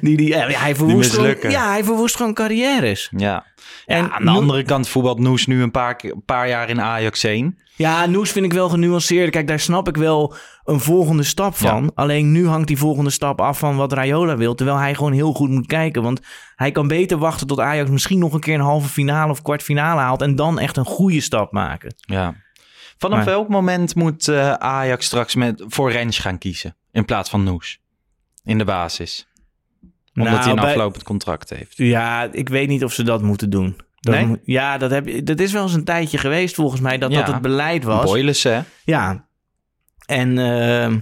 [0.00, 3.10] die, die, ja, hij verwoest gewoon, ja, hij verwoest gewoon carrières.
[3.16, 3.46] ja.
[3.86, 7.22] En aan de andere kant voetbalt Noes nu een paar, een paar jaar in Ajax
[7.22, 7.58] heen.
[7.76, 9.30] Ja, Noes vind ik wel genuanceerd.
[9.30, 11.82] Kijk, daar snap ik wel een volgende stap van.
[11.82, 11.90] Ja.
[11.94, 14.54] Alleen nu hangt die volgende stap af van wat Rayola wil.
[14.54, 16.02] Terwijl hij gewoon heel goed moet kijken.
[16.02, 16.20] Want
[16.56, 20.00] hij kan beter wachten tot Ajax misschien nog een keer een halve finale of kwartfinale
[20.00, 20.22] haalt.
[20.22, 21.94] En dan echt een goede stap maken.
[21.96, 22.34] Ja.
[22.98, 26.76] Vanaf Maar- welk moment moet eh, Ajax straks met, voor Rens gaan kiezen?
[26.92, 27.80] In plaats van Noes?
[28.44, 29.28] In de basis.
[30.14, 31.76] Omdat Nou, hij een bij- aflopend contract heeft.
[31.76, 33.76] Ja, ik weet niet of ze dat moeten doen.
[34.00, 34.26] Dat Nee?
[34.26, 37.10] moet- ja, dat, heb, je- dat is wel eens een tijdje geweest volgens mij dat
[37.12, 37.18] Ja.
[37.18, 38.04] dat het beleid was.
[38.04, 38.60] Boyles, hè?
[38.84, 39.26] Ja.
[40.06, 40.98] En ehm,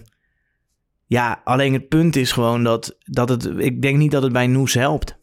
[1.07, 3.45] ja, alleen het punt is gewoon dat, dat het...
[3.59, 5.19] Ik denk niet dat het bij Noes helpt.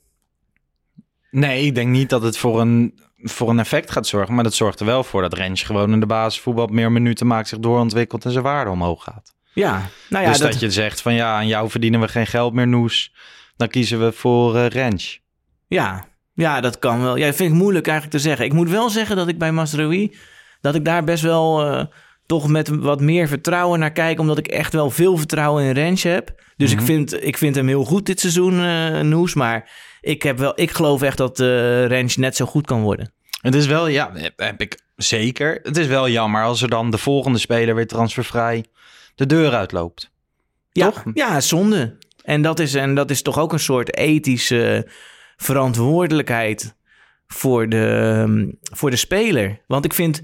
[1.32, 4.36] Nee, ik denk niet dat het voor een, voor een effect gaat zorgen.
[4.36, 7.48] Maar dat zorgt er wel voor dat Rens gewoon in de basisvoetbal meer minuten maakt,
[7.48, 9.34] zich doorontwikkelt en zijn waarde omhoog gaat.
[9.54, 12.28] Ja, nou ja, dus dat, dat, je zegt van ja, aan jou verdienen we geen
[12.28, 13.14] geld meer, Noes.
[13.58, 15.20] Dan kiezen we voor Rens.
[15.68, 17.16] ja, ja, dat kan wel.
[17.16, 18.46] Ja, dat vind ik moeilijk eigenlijk te zeggen.
[18.46, 20.16] Ik moet wel zeggen dat ik bij Masraoui...
[20.62, 21.86] dat ik daar best wel eh,
[22.26, 24.20] toch met wat meer vertrouwen naar kijk...
[24.20, 26.42] omdat ik echt wel veel vertrouwen in Rens heb.
[26.58, 26.80] Dus Mhm.
[26.80, 29.34] ik, vind, ik vind hem heel goed dit seizoen, eh Noes.
[29.34, 29.70] Maar
[30.02, 33.12] ik, heb wel, ik geloof echt dat eh Rens net zo goed kan worden.
[33.42, 35.60] Het is wel, ja, heb ik zeker.
[35.64, 38.66] Het is wel jammer als er dan de volgende speler weer transfervrij
[39.16, 40.12] de deur uitloopt.
[40.72, 41.04] Ja, Toch?
[41.14, 41.98] ja zonde.
[42.24, 44.88] En dat, is, en dat is toch ook een soort ethische
[45.38, 46.76] verantwoordelijkheid
[47.28, 49.62] voor de, ehm, voor de speler.
[49.68, 50.22] Want ik vind,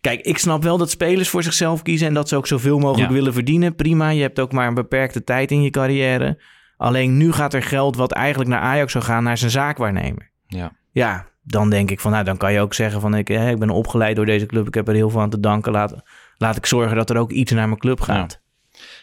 [0.00, 3.08] kijk, ik snap wel dat spelers voor zichzelf kiezen en dat ze ook zoveel mogelijk
[3.08, 3.14] Ja.
[3.14, 3.74] willen verdienen.
[3.74, 6.38] Prima, je hebt ook maar een beperkte tijd in je carrière.
[6.76, 10.30] Alleen nu gaat er geld wat eigenlijk naar Ajax zou gaan, naar zijn zaakwaarnemer.
[10.46, 10.72] Ja.
[10.92, 13.58] Ja, dan denk ik van, nou, dan kan je ook zeggen van, ik, hè, ik
[13.58, 15.72] ben opgeleid door deze club, ik heb er heel veel aan te danken.
[15.72, 15.94] Laat,
[16.36, 18.40] laat ik zorgen dat er ook iets naar mijn club gaat.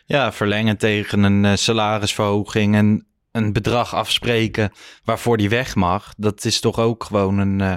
[0.06, 4.72] Ja, verlengen tegen een eh, salarisverhoging en een bedrag afspreken
[5.04, 6.14] waarvoor die weg mag.
[6.18, 7.74] Dat is toch ook gewoon een eh,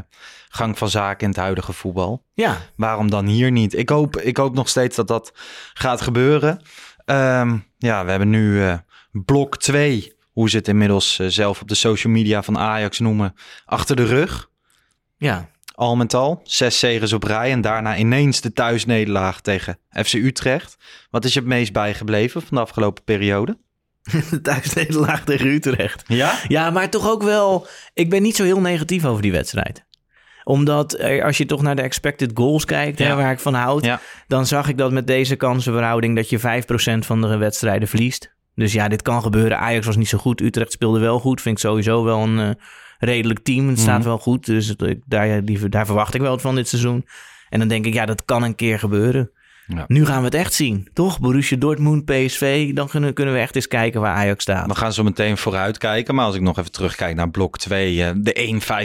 [0.48, 2.24] gang van zaken in het huidige voetbal.
[2.34, 2.56] ja.
[2.76, 3.74] Waarom dan hier niet?
[3.74, 5.32] Ik hoop, ik hoop nog steeds dat dat
[5.74, 6.60] gaat gebeuren.
[7.04, 8.74] Ehm, ja, we hebben nu eh,
[9.24, 13.34] blok 2 hoe ze het inmiddels eh, zelf op de social media van Ajax noemen,
[13.64, 14.50] achter de rug.
[15.16, 20.12] Ja, Al met al, zes zegens op rij en daarna ineens de thuisnederlaag tegen FC
[20.12, 20.76] Utrecht.
[21.10, 23.58] Wat is je het meest bijgebleven van de afgelopen periode?
[24.30, 26.02] de thuisnederlaag tegen Utrecht.
[26.06, 26.38] Ja?
[26.48, 27.66] Ja, maar toch ook wel...
[27.94, 29.84] Ik ben niet zo heel negatief over die wedstrijd.
[30.44, 33.16] Omdat als je toch naar de expected goals kijkt, hè, Ja.
[33.16, 33.84] waar ik van houd...
[33.84, 34.00] Ja.
[34.26, 36.42] dan zag ik dat met deze kansenverhouding dat je 5%
[36.98, 38.34] van de wedstrijden verliest.
[38.56, 39.58] Dus ja, dit kan gebeuren.
[39.58, 40.40] Ajax was niet zo goed.
[40.40, 41.40] Utrecht speelde wel goed.
[41.40, 42.50] Vind ik sowieso wel een eh,
[42.98, 43.68] redelijk team.
[43.68, 44.08] Het staat Mhm.
[44.08, 44.46] wel goed.
[44.46, 47.06] Dus het- ik- daar, die, daar verwacht ik wel wat van dit seizoen.
[47.48, 49.30] En dan denk ik, ja, dat kan een keer gebeuren.
[49.66, 49.84] Ja.
[49.88, 51.20] Nu gaan we het echt zien, toch?
[51.20, 52.72] Borussia Dortmund, PSV.
[52.72, 54.66] Dan kunnen, kunnen we echt eens kijken waar Ajax staat.
[54.66, 56.14] We gaan zo meteen vooruit kijken.
[56.14, 58.32] Maar als ik nog even terugkijk naar blok 2, eh, de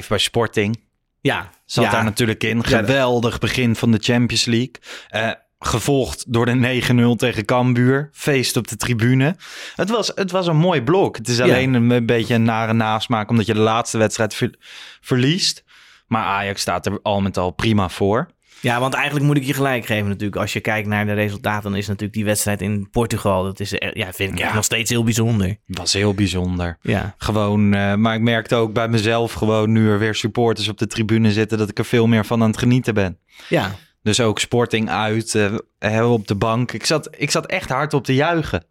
[0.03, 0.79] 1-5 bij Sporting.
[1.21, 1.91] Ja, Zat ja.
[1.91, 2.63] daar natuurlijk in.
[2.63, 4.73] Geweldig begin van de Champions League.
[5.09, 5.29] Eh,
[5.65, 6.81] gevolgd door de
[7.13, 8.09] 9-0 tegen Cambuur.
[8.13, 9.35] Feest op de tribune.
[9.75, 11.17] Het was, het was een mooi blok.
[11.17, 14.55] Het is alleen een, een beetje een nare nasmaak omdat je de laatste wedstrijd ver-
[15.01, 15.63] verliest.
[16.07, 18.29] Maar Ajax staat er al met al prima voor.
[18.59, 20.41] Ja, want eigenlijk moet ik je gelijk geven natuurlijk.
[20.41, 23.43] Als je kijkt naar de resultaten, dan is natuurlijk die wedstrijd in Portugal...
[23.43, 24.53] dat is, ja, vind ik Ja.
[24.53, 25.47] nog steeds heel bijzonder.
[25.67, 26.77] Het was heel bijzonder.
[26.81, 30.77] Ja, Gewoon, eh, maar ik merkte ook bij mezelf gewoon nu er weer supporters op
[30.77, 31.57] de tribune zitten...
[31.57, 33.17] dat ik er veel meer van aan het genieten ben.
[33.49, 33.71] ja.
[34.03, 35.33] Dus ook Sporting uit,
[35.79, 36.71] hè, op de bank.
[36.71, 38.65] Ik zat, ik zat echt hard op te juichen.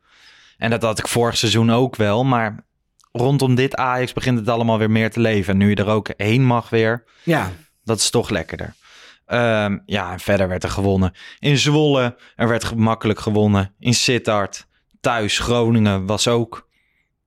[0.59, 2.25] En dat had ik vorig seizoen ook wel.
[2.25, 2.65] Maar
[3.13, 5.53] rondom dit Ajax begint het allemaal weer meer te leven.
[5.53, 7.53] En nu je er ook heen mag weer, ja.
[7.85, 8.75] dat is toch lekkerder.
[9.27, 11.13] Ehm, ja, en verder werd er gewonnen.
[11.39, 13.75] In Zwolle, er werd gemakkelijk gewonnen.
[13.79, 14.67] In Sittard,
[15.01, 16.69] thuis, Groningen was ook,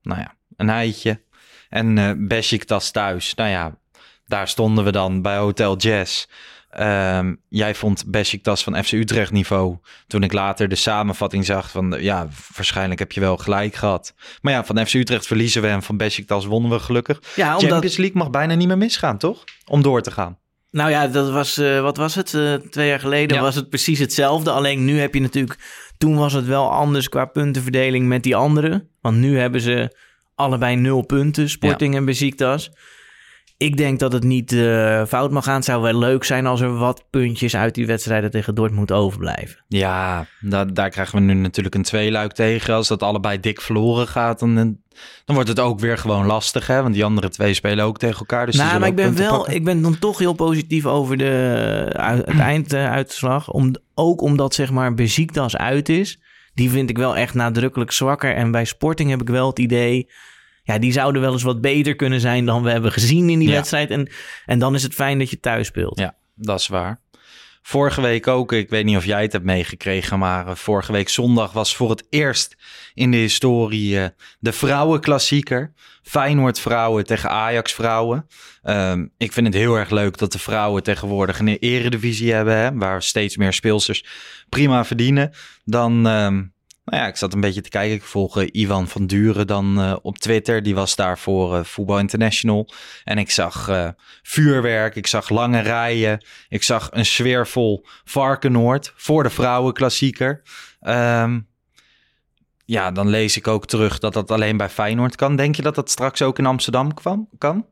[0.02, 1.22] nou ja, een eitje.
[1.68, 3.78] En eh Besiktas thuis, nou ja,
[4.26, 6.26] daar stonden we dan bij Hotel Jazz.
[6.74, 9.76] Ehm, jij vond Besiktas van FC Utrecht niveau.
[10.06, 11.96] Toen ik later de samenvatting zag van...
[12.00, 14.14] ja, waarschijnlijk heb je wel gelijk gehad.
[14.40, 17.20] Maar ja, van FC Utrecht verliezen we en van Besiktas wonnen we gelukkig.
[17.36, 19.44] Ja, omdat, Champions League mag bijna niet meer misgaan, toch?
[19.66, 20.38] Om door te gaan.
[20.70, 22.34] nou ja, dat was, eh, wat was het?
[22.34, 23.42] Eh, twee jaar geleden Ja.
[23.42, 24.50] was het precies hetzelfde.
[24.50, 25.58] Alleen nu heb je natuurlijk,
[25.98, 28.88] toen was het wel anders qua puntenverdeling met die anderen.
[29.00, 29.96] Want nu hebben ze
[30.34, 32.70] allebei nul punten, Sporting en Besiktas.
[33.56, 35.54] Ik denk dat het niet eh, fout mag gaan.
[35.54, 39.64] Het zou wel leuk zijn als er wat puntjes uit die wedstrijden tegen Dortmund overblijven.
[39.68, 42.74] Ja, da- daar krijgen we nu natuurlijk een tweeluik tegen.
[42.74, 46.66] Als dat allebei dik verloren gaat, dan, dan wordt het ook weer gewoon lastig.
[46.66, 46.82] Hè?
[46.82, 48.46] Want die andere twee spelen ook tegen elkaar.
[48.46, 49.54] Dus nou, maar ik ben wel, pakken.
[49.54, 53.50] ik ben dan toch heel positief over de, eh, het einduitslag.
[53.50, 54.94] Om, ook omdat zeg maar
[55.56, 56.20] uit is.
[56.54, 58.34] Die vind ik wel echt nadrukkelijk zwakker.
[58.34, 60.08] En bij Sporting heb ik wel het idee...
[60.66, 63.48] Ja, die zouden wel eens wat beter kunnen zijn dan we hebben gezien in die
[63.48, 63.54] Ja.
[63.54, 63.90] wedstrijd.
[63.90, 64.08] En,
[64.46, 65.98] en dan is het fijn dat je thuis speelt.
[65.98, 67.02] Ja, dat is waar.
[67.62, 71.08] Vorige week ook, ik weet niet of jij het hebt meegekregen, maar eh, vorige week
[71.08, 72.56] zondag was voor het eerst
[72.94, 74.06] in de historie eh,
[74.38, 75.72] de vrouwenklassieker.
[76.02, 78.26] Feyenoord vrouwen tegen Ajax vrouwen.
[78.62, 82.74] Ehm, ik vind het heel erg leuk dat de vrouwen tegenwoordig een eredivisie hebben, hè,
[82.74, 84.04] waar steeds meer speelsters
[84.48, 85.32] prima verdienen.
[85.64, 86.42] Dan, ehm,
[86.84, 87.96] nou ja, ik zat een beetje te kijken.
[87.96, 90.62] Ik volg eh, Ivan van Duren dan eh, op Twitter.
[90.62, 92.68] Die was daar voor eh, Voetbal International.
[93.04, 93.88] En ik zag eh,
[94.22, 96.24] vuurwerk, ik zag lange rijen.
[96.48, 100.42] Ik zag een sfeervol Varkenoord voor de vrouwenklassieker.
[100.80, 101.40] Ehm,
[102.64, 105.36] ja, dan lees ik ook terug dat dat alleen bij Feyenoord kan.
[105.36, 107.66] Denk je dat dat straks ook in Amsterdam kwam, kan?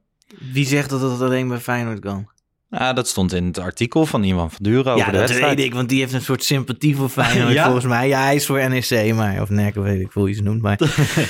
[0.52, 2.31] Wie zegt dat het alleen bij Feyenoord kan?
[2.78, 5.56] Ja, dat stond in het artikel van Ivan van Duren over ja, de dat wedstrijd.
[5.56, 7.64] weet ik, want die heeft een soort sympathie voor Feyenoord Ja?
[7.64, 8.08] volgens mij.
[8.08, 10.62] Ja, hij is voor NEC, maar, of NEC, of weet ik hoe je ze noemt.
[10.62, 10.78] Maar,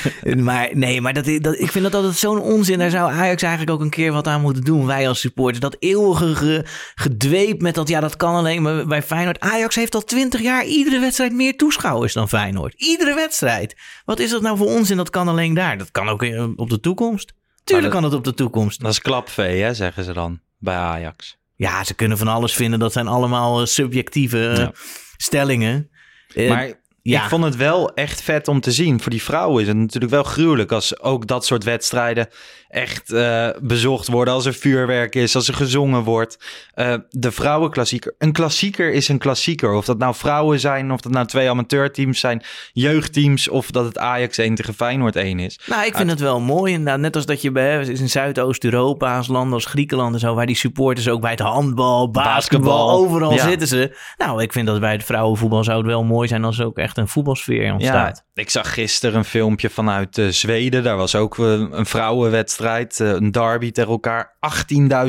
[0.37, 2.79] maar nee, maar dat, dat, ik vind dat altijd zo'n onzin.
[2.79, 5.61] Daar zou Ajax eigenlijk ook een keer wat aan moeten doen, wij als supporters.
[5.61, 9.41] Dat eeuwige ge- gedweep met dat, ja, dat kan alleen maar bij Feyenoord.
[9.41, 12.75] Ajax heeft al twintig jaar iedere wedstrijd meer toeschouwers dan Feyenoord.
[12.77, 13.77] Iedere wedstrijd.
[14.05, 14.97] Wat is dat nou voor onzin?
[14.97, 15.79] Dat kan alleen daar.
[15.79, 16.23] Dat kan ook
[16.57, 17.33] op de toekomst.
[17.65, 18.81] Tuurlijk dat- kan het op de toekomst.
[18.81, 21.37] Dat is klapvee, hè, zeggen ze dan bij Ajax.
[21.57, 22.79] Ja, ze kunnen van alles vinden.
[22.79, 24.73] Dat zijn allemaal eh, subjectieve eh, Ja.
[25.17, 25.91] stellingen.
[26.35, 27.23] Eh, Maar ja.
[27.23, 29.01] ik vond het wel echt vet om te zien.
[29.01, 32.29] Voor die vrouwen is het natuurlijk wel gruwelijk als ook dat soort wedstrijden
[32.69, 34.35] echt eh, bezocht worden.
[34.35, 36.39] Als er vuurwerk is, als er gezongen wordt.
[36.75, 38.15] Eh, de vrouwenklassieker.
[38.19, 39.73] Een klassieker is een klassieker.
[39.73, 43.99] Of dat nou vrouwen zijn, of dat nou twee amateurteams zijn, jeugdteams, of dat het
[43.99, 45.61] Ajax 1 tegen Feyenoord 1 is.
[45.67, 47.01] Nou, ik vind het wel mooi inderdaad.
[47.01, 50.57] Net als dat je bij in Zuidoost-Europa, als landen als Griekenland en zo, waar die
[50.57, 53.49] supporters ook bij het handbal, basketbal, Basketbal, overal ja.
[53.49, 53.97] zitten ze.
[54.17, 56.79] Nou, ik vind dat bij het vrouwenvoetbal zou het wel mooi zijn als ze ook
[56.79, 58.25] echt echt een voetbalsfeer ontstaat.
[58.35, 60.83] Ja, ik zag gisteren een filmpje vanuit eh, Zweden.
[60.83, 64.37] Daar was ook eh, een vrouwenwedstrijd, eh, een derby tegen elkaar.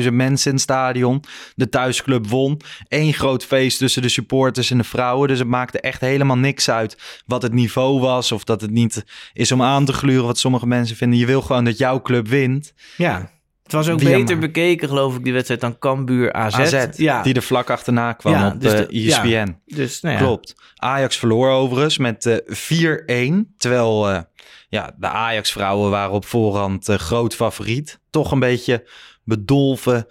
[0.02, 1.24] 18.000 mensen in het stadion.
[1.54, 2.60] De thuisclub won.
[2.88, 5.28] Eén groot feest tussen de supporters en de vrouwen.
[5.28, 8.32] Dus het maakte echt helemaal niks uit wat het niveau was.
[8.32, 11.18] Of dat het niet is om aan te gluren wat sommige mensen vinden.
[11.18, 12.74] Je wil gewoon dat jouw club wint.
[12.96, 13.30] Ja.
[13.64, 16.58] Het was ook beter bekeken, geloof ik, die wedstrijd dan Cambuur AZ.
[16.58, 19.22] AZ, Ja, die er vlak achterna kwam Ja, op dus de, de- ja.
[19.24, 19.56] ESPN.
[19.66, 20.20] dus nou ja.
[20.20, 20.54] Klopt.
[20.76, 23.54] Ajax verloor overigens met eh 4-1.
[23.58, 24.20] Terwijl eh,
[24.68, 27.98] ja, de Ajax-vrouwen waren op voorhand eh, groot favoriet.
[28.10, 28.88] Toch een beetje
[29.24, 30.06] bedolven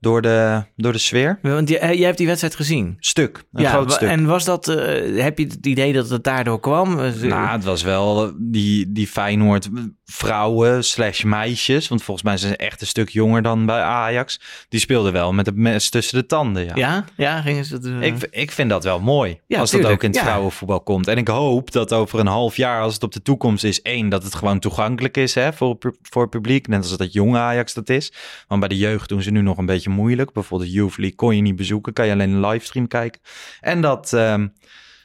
[0.00, 1.38] door de, door de sfeer.
[1.42, 2.96] Want jij, jij hebt die wedstrijd gezien.
[2.98, 4.08] Stuk, een ja, groot stuk.
[4.08, 7.00] en was dat, eh, heb je het idee dat het daardoor kwam?
[7.00, 9.68] Eh, Nou, het was wel eh, die, die Feyenoord
[10.10, 11.88] vrouwen slash meisjes.
[11.88, 14.40] Want volgens mij zijn ze echt een stuk jonger dan bij Ajax.
[14.68, 16.64] Die speelden wel met het mes tussen de tanden.
[16.64, 16.74] Ja.
[16.74, 19.40] ja, ja, gingen ze eh, Ik, ik vind dat wel mooi.
[19.46, 20.24] Ja, als dat ook in het ja.
[20.24, 21.08] vrouwenvoetbal komt.
[21.08, 24.08] En ik hoop dat over een half jaar, als het op de toekomst is, één,
[24.08, 26.68] dat het gewoon toegankelijk is hè, voor, voor het publiek.
[26.68, 28.12] Net als dat jonge Ajax dat is.
[28.48, 30.32] Want bij de jeugd doen ze nu nog een beetje moeilijk.
[30.32, 31.92] Bijvoorbeeld de Youth League kon je niet bezoeken.
[31.92, 33.20] Kan je alleen een livestream kijken.
[33.60, 34.48] En dat, ehm,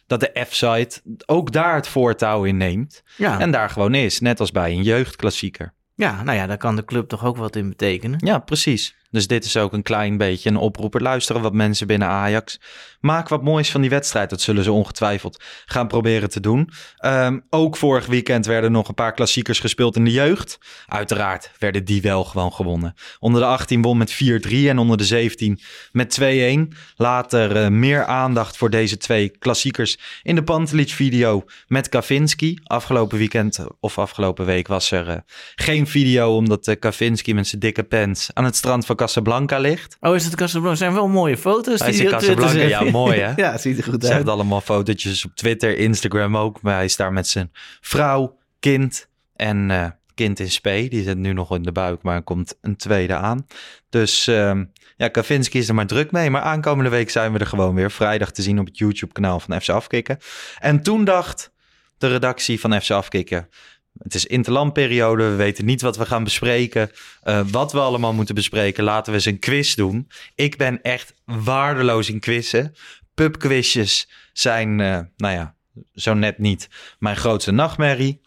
[0.08, 3.04] dat de F-site ook daar het voortouw in neemt.
[3.18, 3.40] ja.
[3.40, 4.20] En daar gewoon is.
[4.20, 5.74] Net als bij een jeugdklassieker.
[5.96, 8.20] ja, nou ja, daar kan de club toch ook wat in betekenen.
[8.26, 8.96] Ja, precies.
[9.10, 11.02] Dus dit is ook een klein beetje een oproeper.
[11.02, 12.60] Luisteren wat mensen binnen Ajax.
[13.00, 14.30] Maak wat moois van die wedstrijd.
[14.30, 16.70] Dat zullen ze ongetwijfeld gaan proberen te doen.
[16.98, 20.58] Ehm, ook vorig weekend werden nog een paar klassiekers gespeeld in de jeugd.
[20.88, 22.94] Uiteraard werden die wel gewoon gewonnen.
[23.20, 25.60] Onder de 18 won met 4-3 en onder de 17
[25.92, 26.74] met 2-1.
[26.96, 32.60] Later eh, meer aandacht voor deze twee klassiekers in de Pantelic video met Kavinski.
[32.64, 35.18] Afgelopen weekend eh, of afgelopen week was er eh,
[35.56, 39.98] geen video omdat uh, Kavinski met zijn dikke pants aan het strand van Casablanca ligt.
[40.00, 40.72] Oh, is het Casablanca?
[40.72, 41.80] Er zijn wel mooie foto's.
[41.80, 43.34] Hij is die in op Twitter Casablanca, ja, mooi, hè?
[43.44, 44.28] ja, ziet er goed Zegt uit.
[44.28, 46.62] allemaal fotootjes op Twitter, Instagram ook.
[46.62, 50.88] Maar hij is daar met zijn vrouw, kind en eh, kind in spe.
[50.90, 53.48] Die zit nu nog in de buik, maar er komt een tweede aan.
[53.90, 54.64] Dus ehm,
[54.98, 56.30] ja, Kavinski is er maar druk mee.
[56.30, 57.92] Maar aankomende week zijn we er gewoon weer.
[57.92, 60.18] Vrijdag te zien op het YouTube-kanaal van FC Afkikken.
[60.60, 61.52] En toen dacht
[61.98, 63.50] de redactie van FC Afkikken...
[63.98, 66.92] Het is interlandperiode, we weten niet wat we gaan bespreken.
[67.22, 68.84] eh, wat we allemaal moeten bespreken.
[68.84, 70.08] Laten we eens een quiz doen.
[70.36, 72.76] Ik ben echt waardeloos in quizzen.
[73.14, 75.56] Pubquizjes zijn, eh, nou ja,
[75.94, 78.22] zo net niet mijn grootste nachtmerrie.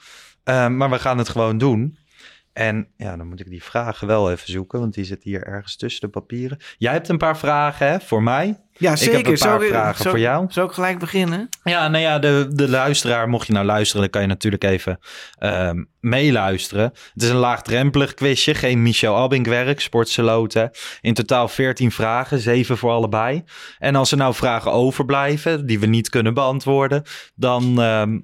[0.45, 1.99] Eh, maar we gaan het gewoon doen.
[2.53, 5.77] En ja, dan moet ik die vragen wel even zoeken, want die zitten hier ergens
[5.77, 6.59] tussen de papieren.
[6.79, 8.61] Jij hebt een paar vragen hè, voor mij.
[8.79, 10.47] Ja, Ik heb een paar Zou vragen voor jou.
[10.49, 11.49] Zou ik gelijk beginnen?
[11.63, 14.99] Ja, nou ja, de, de luisteraar, mocht je nou luisteren, dan kan je natuurlijk even
[15.39, 16.85] ehm, meeluisteren.
[16.85, 20.71] Het is een laagdrempelig quizje, geen Michel Abink werk, sportseloten.
[21.01, 23.45] In totaal 14 vragen, 7 voor allebei.
[23.79, 27.03] En als er nou vragen overblijven, die we niet kunnen beantwoorden,
[27.35, 27.81] dan...
[27.81, 28.19] ehm,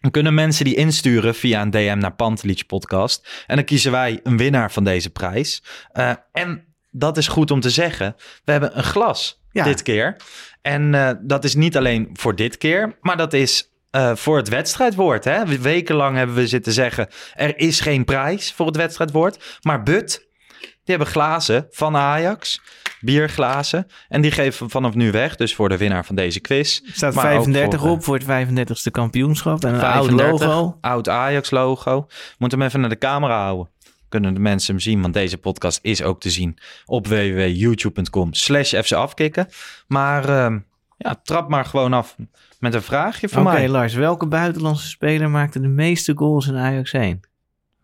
[0.00, 3.44] dan kunnen mensen die insturen via een DM naar Pantelic Podcast.
[3.46, 5.62] En dan kiezen wij een winnaar van deze prijs.
[5.92, 8.14] Eh, en dat is goed om te zeggen.
[8.44, 9.64] We hebben een glas Ja.
[9.64, 10.16] dit keer.
[10.62, 14.48] En eh, dat is niet alleen voor dit keer, maar dat is eh, voor het
[14.48, 15.24] wedstrijdwoord.
[15.24, 15.60] Hè?
[15.60, 19.58] Wekenlang hebben we zitten zeggen: er is geen prijs voor het wedstrijdwoord.
[19.62, 20.26] Maar But,
[20.60, 22.60] die hebben glazen van Ajax,
[23.00, 23.86] bierglazen.
[24.08, 25.36] En die geven vanaf nu weg.
[25.36, 26.80] Dus voor de winnaar van deze quiz.
[26.84, 29.64] Er staat Maar ook 35 voor, eh, op voor het 35ste kampioenschap.
[29.64, 30.78] En een oud 35, logo.
[30.80, 32.06] Oud Ajax logo.
[32.38, 33.74] Moet hem even naar de camera houden.
[34.16, 38.74] Kunnen de mensen hem zien, want deze podcast is ook te zien op www.youtube.com slash
[38.74, 39.48] fcafkikken.
[39.86, 40.58] Maar ehm,
[40.96, 42.16] ja, trap maar gewoon af
[42.60, 43.68] met een vraagje Oké, voor mij.
[43.68, 43.94] Lars.
[43.94, 47.20] Welke buitenlandse speler maakte de meeste goals in Ajax 1?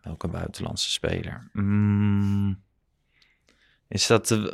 [0.01, 1.49] Welke buitenlandse speler?
[1.51, 2.61] Mm,
[3.87, 4.45] is, dat, eh,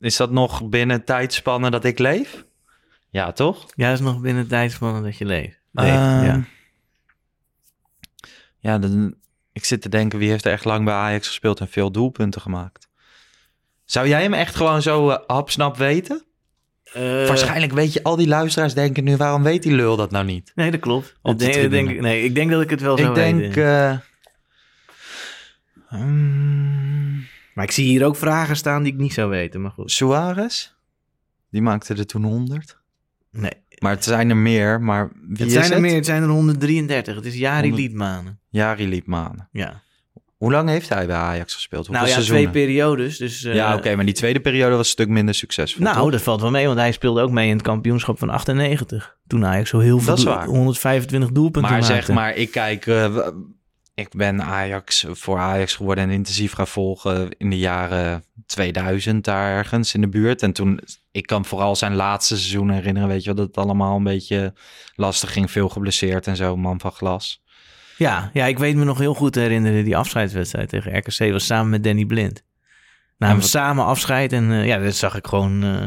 [0.00, 2.44] is dat nog binnen tijdspannen dat ik leef?
[3.10, 3.66] Ja, toch?
[3.74, 5.60] Ja, dat is nog binnen tijdspannen dat je leeft.
[5.74, 6.44] Ehm, ja.
[8.58, 9.14] Ja, dan,
[9.52, 12.40] ik zit te denken, wie heeft er echt lang bij Ajax gespeeld en veel doelpunten
[12.40, 12.88] gemaakt?
[13.84, 16.24] Zou jij hem echt gewoon zo eh, hapsnap weten?
[16.92, 20.24] Eh, Waarschijnlijk weet je, al die luisteraars denken nu, waarom weet die lul dat nou
[20.24, 20.52] niet?
[20.54, 21.14] Nee, dat klopt.
[21.22, 23.38] Op de denk, ik, nee, ik denk dat ik het wel zou ik denk...
[23.40, 24.02] weten.
[25.88, 29.60] eh, mm, Maar ik zie hier ook vragen staan die ik niet zou weten.
[29.60, 29.90] Maar goed.
[29.90, 30.72] Suarez?
[31.50, 32.78] Die maakte er toen 100.
[33.30, 33.52] Nee.
[33.78, 35.80] Maar het zijn er meer, maar wie Het is zijn er het?
[35.80, 35.94] meer.
[35.94, 37.14] Het zijn er 133.
[37.14, 38.40] Het is Jari 100 Liedmanen.
[38.52, 39.48] Jari Liepmanen.
[39.52, 39.80] Ja.
[40.36, 41.86] Hoe lang heeft hij bij Ajax gespeeld?
[41.86, 42.52] Hoeveel Nou ja, seizoenen?
[42.52, 43.16] twee periodes.
[43.18, 45.82] Dus, eh, ja, oké, maar die tweede periode was een stuk minder succesvol.
[45.84, 46.10] Nou, toch?
[46.10, 49.16] dat valt wel mee, want hij speelde ook mee in het kampioenschap van 98.
[49.26, 50.46] Toen Ajax zo heel veel Dat is doel- waar.
[50.46, 51.94] 125 doelpunten maar maakte.
[51.94, 53.26] zeg maar, ik kijk, eh,
[53.94, 59.56] ik ben Ajax voor Ajax geworden en intensief gaan volgen in de jaren 2000 daar
[59.56, 60.42] ergens in de buurt.
[60.42, 60.80] En toen,
[61.12, 64.52] ik kan vooral zijn laatste seizoen herinneren, weet je wel, dat het allemaal een beetje
[64.94, 67.40] lastig ging, veel geblesseerd en zo, man van glas.
[67.96, 69.84] Ja, ja, ik weet me nog heel goed te herinneren.
[69.84, 72.42] Die afscheidswedstrijd tegen RKC was samen met Danny Blind.
[73.18, 74.32] Nou, we samen afscheid.
[74.32, 75.84] En eh, ja, dat zag ik gewoon eh,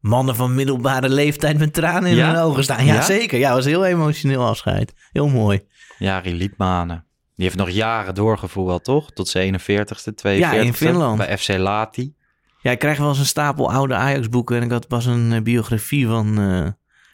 [0.00, 2.26] mannen van middelbare leeftijd met tranen in Ja?
[2.32, 2.84] hun ogen staan.
[2.84, 3.02] Ja, Ja?
[3.02, 3.38] zeker.
[3.38, 4.92] Ja, was een heel emotioneel afscheid.
[5.12, 5.60] Heel mooi.
[5.98, 7.04] Jari Liedmanen.
[7.34, 9.10] Die heeft nog jaren doorgevoerd, toch?
[9.12, 10.38] Tot zijn 41ste, 42ste.
[10.38, 11.18] Ja, in Finland.
[11.18, 12.14] Bij FC Lati.
[12.60, 14.56] Ja, ik krijg wel eens een stapel oude Ajax-boeken.
[14.56, 16.38] En ik had pas een eh, biografie van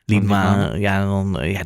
[0.07, 0.75] Liedma.
[0.75, 1.63] Ja, dan, eh, ja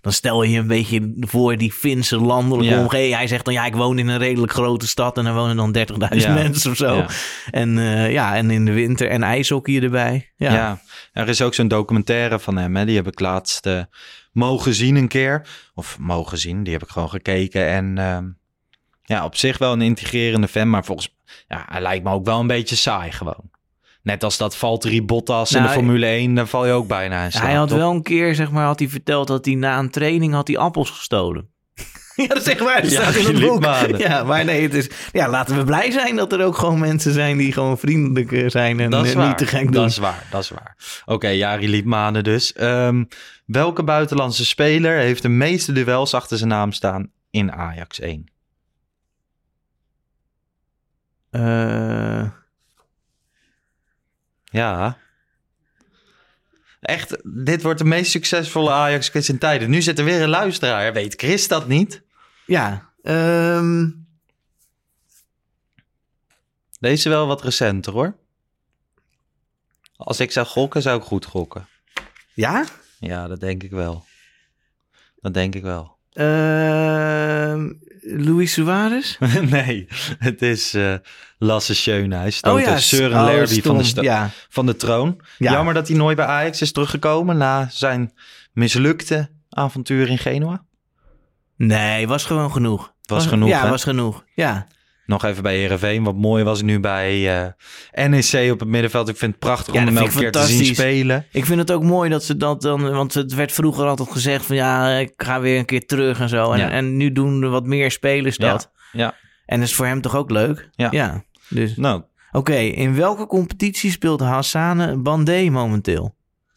[0.00, 2.80] dan stel je je een beetje voor die Finse landelijke Ja.
[2.80, 3.14] omgeving.
[3.14, 5.18] Hij zegt dan, ja, ik woon in een redelijk grote stad.
[5.18, 6.42] En er wonen dan 30.000 Ja.
[6.42, 6.94] mensen of zo.
[6.96, 7.06] Ja.
[7.50, 10.32] En eh, ja, en in de winter en ijshockey erbij.
[10.36, 10.52] Ja.
[10.52, 10.80] Ja.
[11.12, 12.76] er is ook zo'n documentaire van hem.
[12.76, 12.84] Hè?
[12.84, 13.82] Die heb ik laatst eh,
[14.32, 15.46] mogen zien een keer.
[15.74, 17.66] Of mogen zien, die heb ik gewoon gekeken.
[17.66, 18.24] En ehm,
[19.02, 20.70] ja, op zich wel een integrerende fan.
[20.70, 21.16] Maar volgens
[21.48, 23.50] ja, hij lijkt me ook wel een beetje saai gewoon.
[24.10, 27.24] Net als dat Valtteri Bottas in Nou, de Formule 1, dan val je ook bijna
[27.24, 27.78] in slaap, hij had toch?
[27.78, 30.56] wel een keer, zeg maar, had hij verteld dat hij na een training had hij
[30.58, 31.48] appels gestolen.
[32.16, 32.82] ja, dat is echt waar.
[32.82, 33.98] Dat Ja, staat in het boek.
[33.98, 34.90] Ja, maar nee, het is...
[35.12, 38.48] Ja, laten we blij zijn dat er ook gewoon mensen zijn die gewoon vriendelijk eh,
[38.48, 39.28] zijn en Dat is eh, waar.
[39.28, 39.70] niet te gek doen.
[39.72, 41.02] Dat is waar, dat is waar.
[41.04, 42.52] Oké, Jari Liedmanen dus.
[42.52, 43.04] Ehm,
[43.46, 48.24] welke buitenlandse speler heeft de meeste duels achter zijn naam staan in Ajax 1?
[51.30, 52.22] Eh,
[54.50, 54.98] Ja.
[56.80, 59.70] Echt, dit wordt de meest succesvolle Ajax-quiz in tijden.
[59.70, 60.92] Nu zit er weer een luisteraar.
[60.92, 62.02] Weet Chris dat niet?
[62.46, 63.88] ja, ehm,
[66.80, 68.16] Deze wel wat recenter hoor.
[69.96, 71.68] Als ik zou gokken, zou ik goed gokken.
[72.34, 72.64] ja?
[72.98, 74.04] Ja, dat denk ik wel.
[75.20, 75.96] Dat denk ik wel.
[76.12, 79.16] Ehm, Luis Suarez?
[79.50, 79.86] nee,
[80.18, 80.94] het is eh
[81.38, 82.16] Lasse Schöne.
[82.16, 85.20] Hij stoot oh ja, Søren oh, Lerby van de, Ja, van de troon.
[85.38, 85.52] Ja.
[85.52, 88.12] Jammer dat hij nooit bij Ajax is teruggekomen na zijn
[88.52, 90.64] mislukte avontuur in Genua.
[91.56, 92.92] nee, was gewoon genoeg.
[93.06, 93.68] Was genoeg, Ja, hè?
[93.70, 94.24] was genoeg.
[94.34, 94.66] Ja.
[95.10, 96.02] Nog even bij Herenveen.
[96.02, 97.42] Wat mooi was nu bij
[97.92, 99.08] eh, NEC op het middenveld.
[99.08, 101.26] Ik vind het prachtig Ja, om hem elke keer te zien spelen.
[101.32, 102.90] Ik vind het ook mooi dat ze dat dan...
[102.90, 104.56] Want het werd vroeger altijd gezegd van...
[104.56, 106.52] Ja, ik ga weer een keer terug en zo.
[106.52, 106.70] En, Ja.
[106.70, 108.70] en nu doen er wat meer spelers dat.
[108.92, 109.14] Ja.
[109.46, 110.68] En dat is voor hem toch ook leuk?
[110.74, 111.24] Ja.
[111.48, 112.54] Dus, Nou, oké.
[112.56, 116.14] In welke competitie speelt Hassane Bandé momenteel?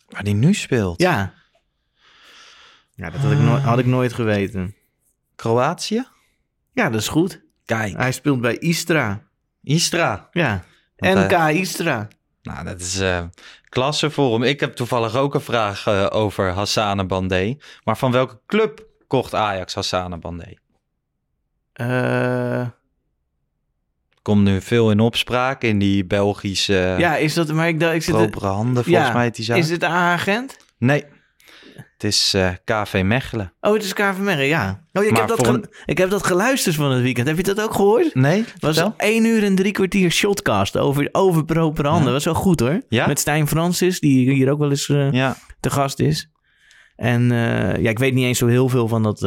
[0.10, 1.02] waar die nu speelt.
[1.02, 1.34] Ja.
[2.96, 4.76] Ja, dat had ik, nooit, had ik nooit geweten.
[5.36, 6.04] Kroatië?
[6.74, 7.43] Ja, dat is goed.
[7.66, 9.22] Kijk, Hij speelt bij Istra.
[9.64, 10.30] Istra.
[10.32, 10.64] Ja.
[10.96, 12.08] Want, NK Istra.
[12.42, 13.24] Nou, dat is eh
[13.70, 14.44] klasse voor hem.
[14.44, 17.58] Ik heb toevallig ook een vraag eh, over Hassane Bandé.
[17.84, 20.54] Maar van welke club kocht Ajax Hassane Bandé?
[21.74, 22.68] Eh,
[24.22, 27.48] Komt nu veel in opspraak in die Belgische ja, is dat...
[27.54, 28.16] Maar ik, dacht- ik zit...
[28.16, 29.58] propere handen, volgens ja, mij die zaak.
[29.58, 30.58] Is het de agent?
[30.78, 31.06] Nee,
[32.04, 33.54] het is eh, KV Mechelen.
[33.62, 34.84] Oh, het is KV Mechelen, ja.
[34.94, 37.28] Oh, ik, Maar heb dat voor ik heb dat geluisterd van het weekend.
[37.28, 38.16] Heb je dat ook gehoord?
[38.16, 38.94] Nee, Het was vertel.
[38.98, 42.06] één uur en drie kwartier shotcast over, over propere handen.
[42.06, 42.82] Dat was wel goed hoor.
[42.90, 43.08] Ja?
[43.08, 46.30] Met Stijn Francis, die hier ook wel eens eh, Ja, te gast is.
[46.96, 49.22] En eh, ja, ik weet niet eens zo heel veel van dat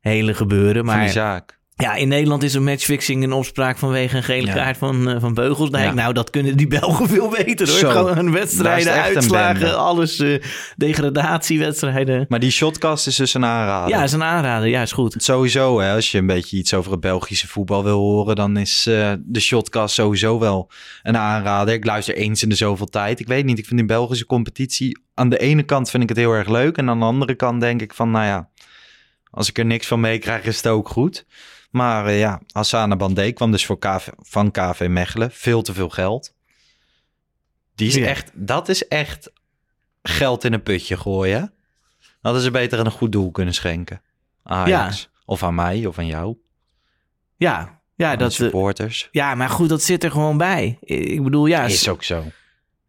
[0.00, 0.84] hele gebeuren.
[0.84, 1.60] van die Maar zaak.
[1.82, 4.52] Ja, in Nederland is een matchfixing in opspraak vanwege een gele Ja.
[4.54, 5.84] kaart van, eh, van Beugelsdijk.
[5.84, 5.92] Ja.
[5.94, 7.78] Nou, dat kunnen die Belgen veel beter hoor.
[7.78, 7.90] Zo.
[7.90, 10.18] Gewoon wedstrijden, een uitslagen, alles.
[10.18, 10.42] eh,
[10.76, 12.24] degradatiewedstrijden.
[12.28, 13.88] Maar die shotcast is dus een aanrader.
[13.96, 14.68] Ja, is een aanrader.
[14.68, 15.14] Ja, is goed.
[15.18, 18.86] Sowieso, hè, als je een beetje iets over het Belgische voetbal wil horen, dan is
[18.86, 20.70] eh, de shotcast sowieso wel
[21.02, 21.74] een aanrader.
[21.74, 23.20] Ik luister eens in de zoveel tijd.
[23.20, 26.18] Ik weet niet, ik vind die Belgische competitie, aan de ene kant vind ik het
[26.18, 26.76] heel erg leuk.
[26.76, 28.48] En aan de andere kant denk ik van, nou ja,
[29.30, 31.26] als ik er niks van meekrijg, is het ook goed.
[31.72, 35.30] Maar eh, ja, Hassane Bandé kwam dus voor KV, van KV Mechelen.
[35.30, 36.34] Veel te veel geld.
[37.74, 38.06] Die is Ja.
[38.06, 39.32] echt, dat is echt
[40.02, 41.52] geld in een putje gooien.
[42.20, 44.02] Hadden ze beter aan een goed doel kunnen schenken.
[44.42, 45.10] Ajax.
[45.24, 46.36] Of aan mij, of aan jou.
[47.36, 49.08] Ja, ja, aan dat, eh, supporters.
[49.12, 50.78] ja, maar goed, dat zit er gewoon bij.
[50.80, 52.24] Ik bedoel, ja, is ook zo.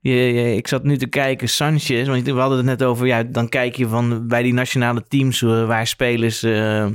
[0.06, 3.24] Je, je- ik zat nu te kijken, Sanchez, want we hadden het net over, ja,
[3.24, 6.86] dan kijk je van bij die nationale teams eh, waar spelers eh,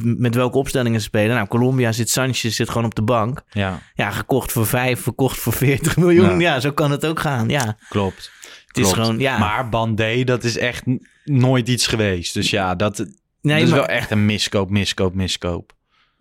[0.00, 1.34] met welke opstellingen ze spelen.
[1.34, 3.42] Nou, Colombia zit Sanchez zit gewoon op de bank.
[3.50, 6.30] Ja, Ja, gekocht voor 5, verkocht voor 40 miljoen.
[6.30, 6.38] Ja.
[6.54, 7.48] Ja, zo kan het ook gaan.
[7.48, 8.30] Ja, klopt.
[8.66, 9.38] het is gewoon, ja.
[9.38, 10.82] Maar Bandé, dat is echt
[11.24, 12.34] nooit iets geweest.
[12.34, 13.08] Dus ja, dat, dat
[13.40, 15.72] nee, is maar- wel echt een miskoop, miskoop, miskoop.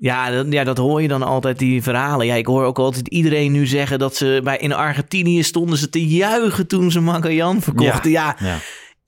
[0.03, 2.25] Ja dat, ja, dat hoor je dan altijd, die verhalen.
[2.25, 5.89] Ja, ik hoor ook altijd iedereen nu zeggen dat ze bij in Argentinië stonden ze
[5.89, 8.11] te juichen toen ze Magajan verkochten.
[8.11, 8.57] Ja, Ja.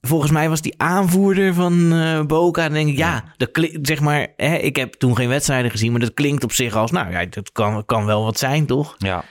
[0.02, 2.64] volgens mij was die aanvoerder van eh Boca.
[2.64, 5.92] Dan denk ik, ja, dat klinkt, zeg maar, hè, ik heb toen geen wedstrijden gezien,
[5.92, 8.96] maar dat klinkt op zich als, nou ja, dat kan, kan wel wat zijn, toch?
[8.98, 9.24] Ja,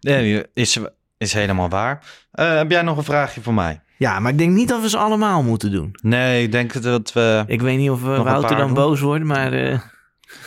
[0.00, 0.78] nee, is,
[1.18, 2.04] is helemaal waar.
[2.32, 3.80] Eh, heb jij nog een vraagje voor mij?
[3.96, 5.90] Ja, maar ik denk niet dat we ze allemaal moeten doen.
[6.02, 7.44] Nee, ik denk dat we...
[7.46, 8.74] Ik weet niet of uh, een Wouter dan doen.
[8.74, 9.78] boos wordt, maar eh,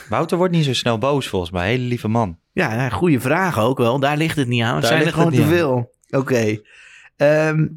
[0.09, 1.67] Wouter wordt niet zo snel boos volgens mij.
[1.67, 2.37] Hele lieve man.
[2.53, 3.99] ja, ja, goede vraag ook wel.
[3.99, 4.79] Daar ligt het niet aan.
[4.81, 5.91] Daar zijn er gewoon te veel.
[6.09, 6.59] Oké.
[7.15, 7.67] Ehm,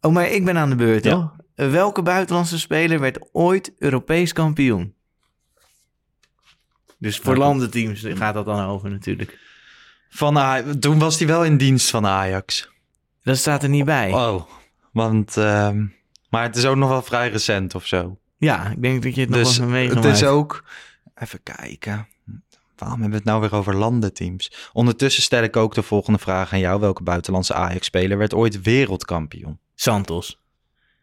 [0.00, 1.32] oh, maar ik ben aan de beurt, Ja.
[1.54, 4.94] Eh, welke buitenlandse speler werd ooit Europees kampioen?
[6.98, 9.38] Dus voor Nou, landenteams gaat dat dan over natuurlijk.
[10.08, 12.68] Van, A- toen was hij wel in dienst van Ajax.
[13.22, 14.12] Dat staat er niet bij.
[14.12, 14.42] Oh,
[14.92, 15.36] want...
[15.36, 15.84] ehm,
[16.30, 18.18] maar het is ook nog wel vrij recent of zo.
[18.36, 20.64] Ja, ik denk dat je het nog Dus wel het is ook...
[21.20, 22.06] Even kijken.
[22.76, 24.52] Waarom hebben we het nou weer over landenteams?
[24.72, 26.80] Ondertussen stel ik ook de volgende vraag aan jou.
[26.80, 29.58] Welke buitenlandse Ajax-speler werd ooit wereldkampioen?
[29.74, 30.40] Santos.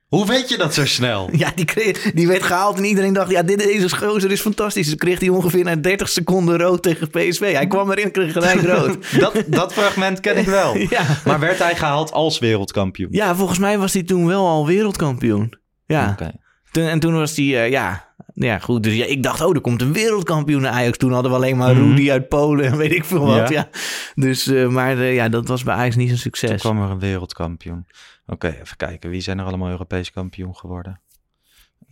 [0.05, 1.29] Hoe weet je dat zo snel?
[1.37, 4.85] Ja, die, kreeg, die werd gehaald en iedereen dacht, ja, dit, deze gozer is fantastisch.
[4.85, 7.53] Dus kreeg hij ongeveer na 30 seconden rood tegen PSV.
[7.53, 9.19] Hij kwam erin en kreeg gelijk rood.
[9.19, 10.77] Dat, dat fragment ken ik wel.
[10.89, 11.05] Ja.
[11.25, 13.09] Maar werd hij gehaald als wereldkampioen?
[13.11, 15.53] ja, volgens mij was hij toen wel al wereldkampioen.
[15.85, 16.31] Ja, Oké.
[16.71, 18.83] toen, en toen was hij, eh, ja, ja, goed.
[18.83, 20.97] Dus ja, ik dacht, oh, er komt een wereldkampioen naar Ajax.
[20.97, 21.83] Toen hadden we alleen maar Mhm.
[21.89, 23.49] Rudy uit Polen en weet ik veel wat.
[23.49, 23.49] Ja.
[23.49, 23.69] Ja.
[24.15, 26.61] Dus, eh, maar eh, ja, dat was bij Ajax niet zo'n Toen succes.
[26.61, 27.87] kwam er een wereldkampioen.
[28.27, 29.09] Oké, even kijken.
[29.09, 31.01] Wie zijn er allemaal Europees kampioen geworden?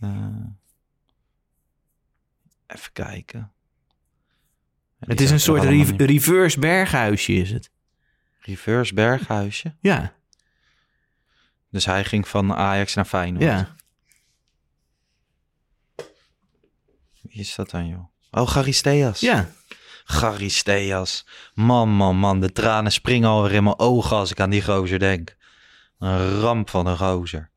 [0.00, 0.08] Eh,
[2.66, 3.52] even kijken.
[4.98, 6.00] Die Het is een soort allemaal re- niet.
[6.00, 7.70] reverse berghuisje, is het.
[8.40, 9.74] reverse berghuisje.
[9.80, 10.12] Ja,
[11.70, 13.44] Dus hij ging van Ajax naar Feyenoord.
[13.44, 13.74] ja.
[17.34, 18.04] Wie is dat dan, joh?
[18.30, 19.20] Oh, Charisteas.
[19.20, 19.50] Ja,
[20.04, 21.26] Charisteas.
[21.54, 22.40] Man, man, man.
[22.40, 25.36] De tranen springen alweer in mijn ogen als ik aan die gozer denk.
[25.98, 27.50] Een ramp van een gozer.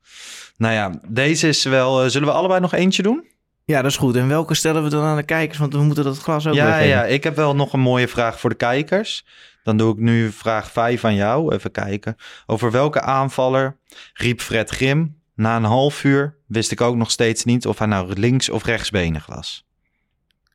[0.58, 2.04] Nou ja, deze is wel...
[2.04, 3.26] eh, zullen we allebei nog eentje doen?
[3.66, 4.16] ja, dat is goed.
[4.16, 5.58] En welke stellen we dan aan de kijkers?
[5.58, 6.88] Want we moeten dat glas ook ja, weggeven.
[6.88, 9.26] ja, ik heb wel nog een mooie vraag voor de kijkers.
[9.64, 11.56] Dan doe ik nu vraag 5 aan jou.
[11.56, 12.16] Even kijken.
[12.46, 13.78] Over welke aanvaller
[14.14, 16.38] riep Fred Grim na een half uur?
[16.46, 19.67] Wist ik ook nog steeds niet of hij nou links of rechtsbenig was.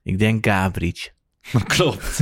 [0.03, 1.14] Ik denk Gabric.
[1.66, 2.20] Klopt.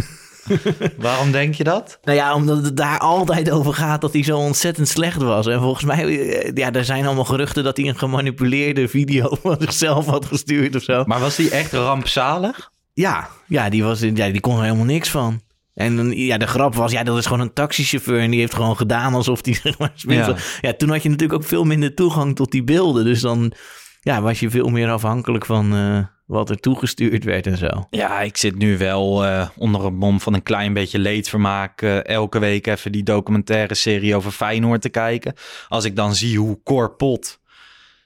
[0.99, 1.99] Waarom denk je dat?
[2.03, 5.47] Nou ja, omdat het daar altijd over gaat dat hij zo ontzettend slecht was.
[5.47, 9.57] En volgens mij, eh, ja, er zijn allemaal geruchten dat hij een gemanipuleerde video van
[9.61, 11.05] zichzelf had gestuurd of zo.
[11.07, 12.71] Maar was hij echt rampzalig?
[12.93, 15.41] Ja, ja, die, was, ja, die kon er helemaal niks van.
[15.75, 18.77] En ja, de grap was, ja, dat is gewoon een taxichauffeur en die heeft gewoon
[18.77, 19.93] gedaan alsof die zeg maar.
[19.95, 20.37] Ja.
[20.61, 20.73] Ja.
[20.73, 23.05] toen had je natuurlijk ook veel minder toegang tot die beelden.
[23.05, 23.53] Dus dan
[24.01, 25.99] ja, was je veel meer afhankelijk van eh,
[26.31, 27.87] wat er toegestuurd werd en zo.
[27.91, 31.83] Ja, ik zit nu wel eh, onder het mom van een klein beetje leedvermaak.
[31.83, 35.35] eh, elke week even die documentaire serie over Feyenoord te kijken.
[35.69, 37.41] Als ik dan zie hoe Cor Pot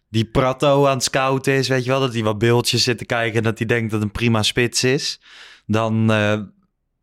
[0.09, 3.05] die Prato aan het scouten is, weet je wel, dat hij wat beeldjes zit te
[3.05, 5.20] kijken en dat hij denkt dat een prima spits is.
[5.66, 6.39] Dan, eh,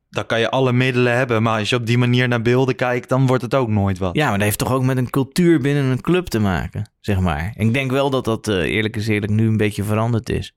[0.09, 3.09] dan kan je alle middelen hebben, maar als je op die manier naar beelden kijkt,
[3.09, 4.15] dan wordt het ook nooit wat.
[4.15, 7.19] Ja, maar dat heeft toch ook met een cultuur binnen een club te maken, zeg
[7.19, 7.53] maar.
[7.55, 10.53] En ik denk wel dat dat, eerlijk is eerlijk, nu een beetje veranderd is.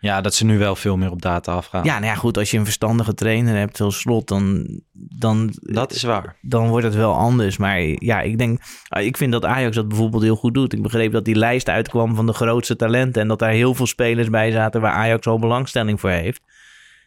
[0.00, 1.84] Ja, dat ze nu wel veel meer op data afgaan.
[1.84, 5.92] Ja, nou ja, goed, als je een verstandige trainer hebt, zoals Slot, dan, dan, Dat
[5.92, 6.36] is waar.
[6.40, 7.56] dan wordt het wel anders.
[7.56, 10.72] Maar ja, ik denk, ah, ik vind dat Ajax dat bijvoorbeeld heel goed doet.
[10.72, 13.86] Ik begreep dat die lijst uitkwam van de grootste talenten en dat daar heel veel
[13.86, 16.40] spelers bij zaten waar Ajax al belangstelling voor heeft.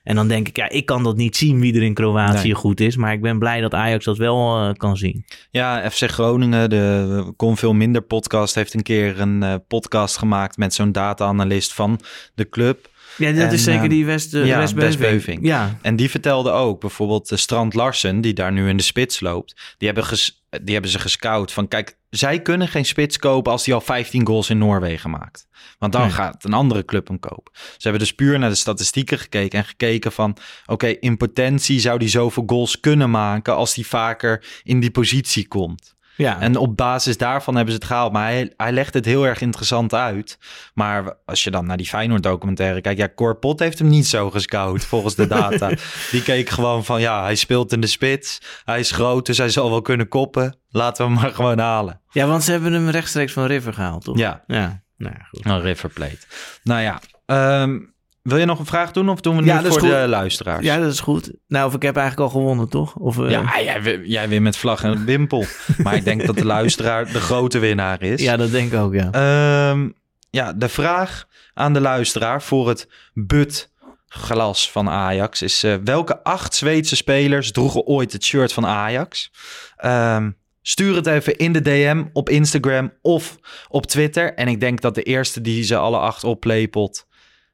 [0.03, 2.53] En dan denk ik, ja, ik kan dat niet zien wie er in Kroatië Nee.
[2.55, 2.95] goed is.
[2.95, 5.25] Maar ik ben blij dat Ajax dat wel eh, kan zien.
[5.49, 10.57] Ja, FC Groningen, de Kon Veel Minder podcast, heeft een keer een eh, podcast gemaakt
[10.57, 11.99] met zo'n data-analyst van
[12.35, 12.89] de club.
[13.17, 15.23] Ja, dat En, is zeker eh, die West, uh, ja, West West Beuving.
[15.23, 15.45] Beuving.
[15.47, 19.19] Ja, En die vertelde ook, bijvoorbeeld de Strand Larsen, die daar nu in de spits
[19.19, 23.51] loopt, die hebben, ges- die hebben ze gescout van, kijk, zij kunnen geen spits kopen
[23.51, 25.47] als die al 15 goals in Noorwegen maakt.
[25.79, 26.11] Want dan Nee.
[26.11, 27.53] gaat een andere club hem kopen.
[27.53, 31.99] Ze hebben dus puur naar de statistieken gekeken en gekeken van, oké, in potentie zou
[31.99, 35.95] die zoveel goals kunnen maken als die vaker in die positie komt.
[36.15, 36.39] Ja.
[36.39, 38.11] En op basis daarvan hebben ze het gehaald.
[38.11, 40.37] Maar hij, hij legt het heel erg interessant uit.
[40.73, 42.99] Maar als je dan naar die Feyenoord documentaire kijkt...
[42.99, 45.69] Ja, Cor Pot heeft hem niet zo gescout volgens de data.
[46.11, 47.01] die keek gewoon van...
[47.01, 48.41] Ja, hij speelt in de spits.
[48.65, 50.55] Hij is groot, dus hij zal wel kunnen koppen.
[50.69, 52.01] Laten we hem maar gewoon halen.
[52.11, 54.17] ja, want ze hebben hem rechtstreeks van River gehaald, toch?
[54.17, 55.45] Ja, Ja, nou ja, goed.
[55.45, 56.19] een River Plate.
[56.63, 57.77] Nou ja, ehm,
[58.21, 59.09] wil je nog een vraag doen?
[59.09, 60.65] Of doen we nu Ja, voor de luisteraars?
[60.65, 61.31] Ja, dat is goed.
[61.47, 62.95] Nou, of ik heb eigenlijk al gewonnen, toch?
[62.95, 65.45] Of, eh, Ja, jij, wi- jij wint met vlag en wimpel.
[65.83, 68.21] maar ik denk dat de luisteraar de grote winnaar is.
[68.21, 69.09] ja, dat denk ik ook, ja.
[69.11, 69.89] Ehm,
[70.29, 75.63] ja, de vraag aan de luisteraar voor het but-glas van Ajax is...
[75.63, 79.31] eh, welke acht Zweedse spelers droegen ooit het shirt van Ajax?
[79.77, 80.29] Ehm,
[80.63, 83.37] Stuur het even in de DM op Instagram of
[83.69, 84.33] op Twitter.
[84.33, 87.07] En ik denk dat de eerste die ze alle acht oplepelt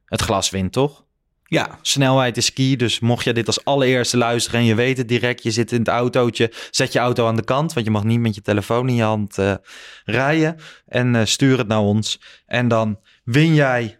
[0.08, 1.06] het glas wint, toch?
[1.50, 5.08] Ja, Snelheid is key, dus mocht je dit als allereerste luisteren en je weet het
[5.08, 8.04] direct, je zit in het autootje, zet je auto aan de kant, want je mag
[8.04, 9.54] niet met je telefoon in je hand eh,
[10.04, 10.56] rijden.
[10.86, 12.20] En eh, stuur het naar ons.
[12.46, 13.98] En dan win jij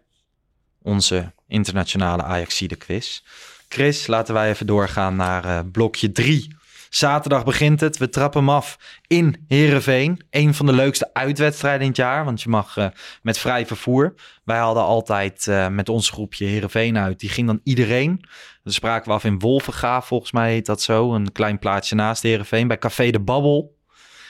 [0.81, 3.21] onze internationale Ajaxide quiz.
[3.67, 6.57] Chris, laten wij even doorgaan naar eh, blokje 3.
[6.89, 7.97] Zaterdag begint het.
[7.97, 8.77] We trappen hem af
[9.07, 10.21] in Heerenveen.
[10.29, 12.25] Een van de leukste uitwedstrijden in het jaar.
[12.25, 12.87] Want je mag eh,
[13.21, 14.13] met vrij vervoer.
[14.43, 17.19] Wij hadden altijd eh, met ons groepje Heerenveen uit.
[17.19, 18.25] Die ging dan iedereen.
[18.63, 21.13] Dan spraken we af in Wolvenga, volgens mij heet dat zo.
[21.13, 22.67] Een klein plaatsje naast Heerenveen.
[22.67, 23.77] Bij Café de Babbel.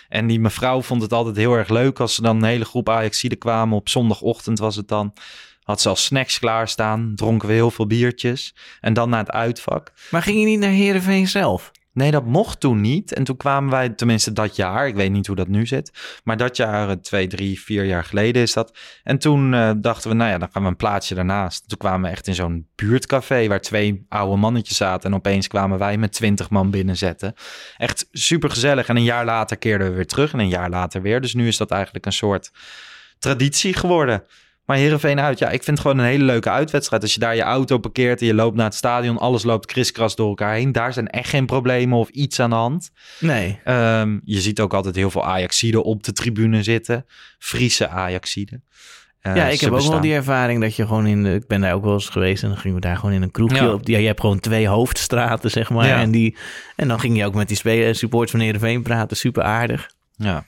[0.10, 2.90] En die mevrouw vond het altijd heel erg leuk als ze dan een hele groep
[2.90, 3.78] Ajaxiden kwamen.
[3.78, 5.14] Op zondagochtend was het dan.
[5.64, 7.12] Had ze al snacks klaarstaan.
[7.16, 8.56] Dronken we heel veel biertjes.
[8.82, 9.92] En dan naar het uitvak.
[10.12, 11.72] maar ging je niet naar Heerenveen zelf?
[11.94, 13.14] Nee, dat mocht toen niet.
[13.14, 16.38] En toen kwamen wij, tenminste dat jaar, ik weet niet hoe dat nu zit, maar
[16.38, 18.78] dat jaar, eh, twee, drie, vier jaar geleden is dat.
[19.04, 21.70] En toen eh, dachten we, nou ja, dan gaan we een plaatsje daarnaast.
[21.70, 25.10] Toen kwamen we echt in zo'n buurtcafé waar twee oude mannetjes zaten.
[25.10, 27.34] En opeens kwamen wij met twintig man binnenzetten.
[27.78, 28.88] Echt super gezellig.
[28.88, 31.22] En een jaar later keerden we weer terug en een jaar later weer.
[31.22, 32.52] Dus nu is dat eigenlijk een soort
[33.20, 34.24] traditie geworden.
[34.70, 37.02] Maar Heerenveen uit, ja, ik vind het gewoon een hele leuke uitwedstrijd.
[37.02, 40.16] Als je daar je auto parkeert en je loopt naar het stadion, alles loopt kriskras
[40.16, 40.72] door elkaar heen.
[40.72, 42.92] Daar zijn echt geen problemen of iets aan de hand.
[43.20, 43.60] Nee.
[43.64, 47.06] Ehm, je ziet ook altijd heel veel Ajaxiden op de tribune zitten.
[47.40, 48.64] Friese Ajaxiden.
[49.20, 51.34] Eh, ja, ik heb ook wel die ervaring dat je gewoon in de...
[51.34, 53.32] Ik ben daar ook wel eens geweest en dan gingen we daar gewoon in een
[53.32, 53.74] kroegje Ja.
[53.74, 53.88] op.
[53.88, 55.88] Ja, je hebt gewoon twee hoofdstraten, zeg maar.
[55.88, 56.00] Ja.
[56.02, 56.38] En, die,
[56.76, 59.18] en dan ging je ook met die spelers, supporters van Heerenveen praten.
[59.18, 59.92] Super aardig.
[60.16, 60.46] Ja.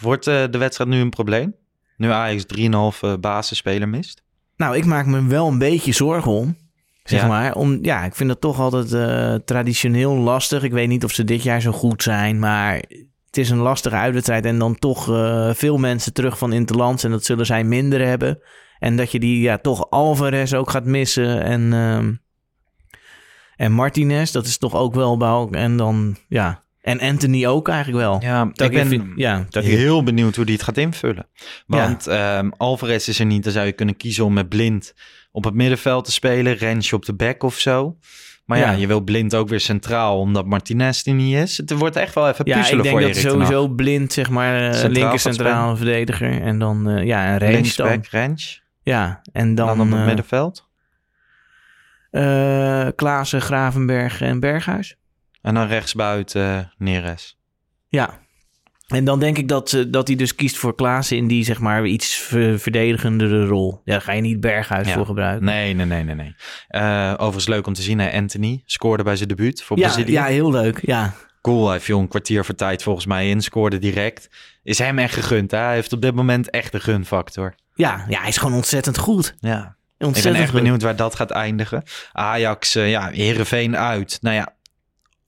[0.00, 1.54] Wordt eh, de wedstrijd nu een probleem?
[1.96, 4.22] Nu Ajax 3,5 uh, basisspeler mist?
[4.56, 6.56] Nou, ik maak me wel een beetje zorgen om.
[7.04, 7.26] Zeg Ja.
[7.26, 7.54] maar.
[7.54, 10.62] Om, ja, ik vind het toch altijd eh, traditioneel lastig.
[10.62, 12.74] Ik weet niet of ze dit jaar zo goed zijn, maar
[13.26, 14.44] het is een lastige uitwedstrijd.
[14.44, 17.04] En dan toch eh, veel mensen terug van Interlands.
[17.04, 18.38] En dat zullen zij minder hebben.
[18.78, 21.42] En dat je die ja, toch Alvarez ook gaat missen.
[21.42, 22.14] En, ehm,
[23.56, 26.61] en Martinez, dat is toch ook wel bij En dan, ja.
[26.82, 28.20] En Anthony ook eigenlijk wel.
[28.22, 31.26] Ja, Dat ik ben vind- ja, dat ik- heel benieuwd hoe die het gaat invullen.
[31.66, 33.44] Want ehm, Alvarez is er niet.
[33.44, 34.94] Dan zou je kunnen kiezen om met Blind
[35.30, 36.54] op het middenveld te spelen.
[36.54, 37.96] Rensje op de back of zo.
[38.44, 38.76] Maar ja, Ja.
[38.78, 41.56] je wil Blind ook weer centraal, omdat Martinez er niet is.
[41.56, 44.56] Het wordt echt wel even Ja, puzzelen ik denk dat Erik sowieso blind, zeg maar,
[44.56, 46.40] eh, Centraal linker gaat centrale verdediger.
[46.42, 47.52] En dan, eh, ja, een range dan.
[47.52, 48.62] Linksback, Rens.
[48.82, 50.68] Ja, en dan, op het eh, middenveld.
[52.10, 54.96] eh, Klaassen, Gravenberg en Berghuis.
[55.42, 57.38] En dan rechtsbuiten uh, Neres.
[57.88, 58.20] Ja.
[58.86, 61.58] En dan denk ik dat, ze- dat hij dus kiest voor Klaassen in die, zeg
[61.58, 63.80] maar, iets ver- verdedigendere rol.
[63.84, 64.94] Ja, daar ga je niet Berghuis Ja.
[64.94, 65.44] voor gebruiken.
[65.44, 66.14] Nee, nee, nee, nee.
[66.14, 66.34] nee.
[66.68, 70.12] Eh, overigens leuk om te zien, hè, Anthony scoorde bij zijn debuut voor ja, Brazilië.
[70.12, 70.80] ja, heel leuk.
[70.86, 71.12] Ja.
[71.40, 74.28] Cool, hij viel een kwartier voor tijd volgens mij in, scoorde direct.
[74.62, 75.58] Is hem echt gegund, hè?
[75.58, 77.54] Hij heeft op dit moment echt de gunfactor.
[77.74, 79.34] Ja, ja, hij is gewoon ontzettend goed.
[79.40, 79.76] Ja.
[79.98, 80.60] Ik Ontzettend ben echt goed.
[80.62, 81.82] benieuwd waar dat gaat eindigen.
[82.12, 84.18] Ajax, eh, ja, Heerenveen uit.
[84.20, 84.54] Nou ja,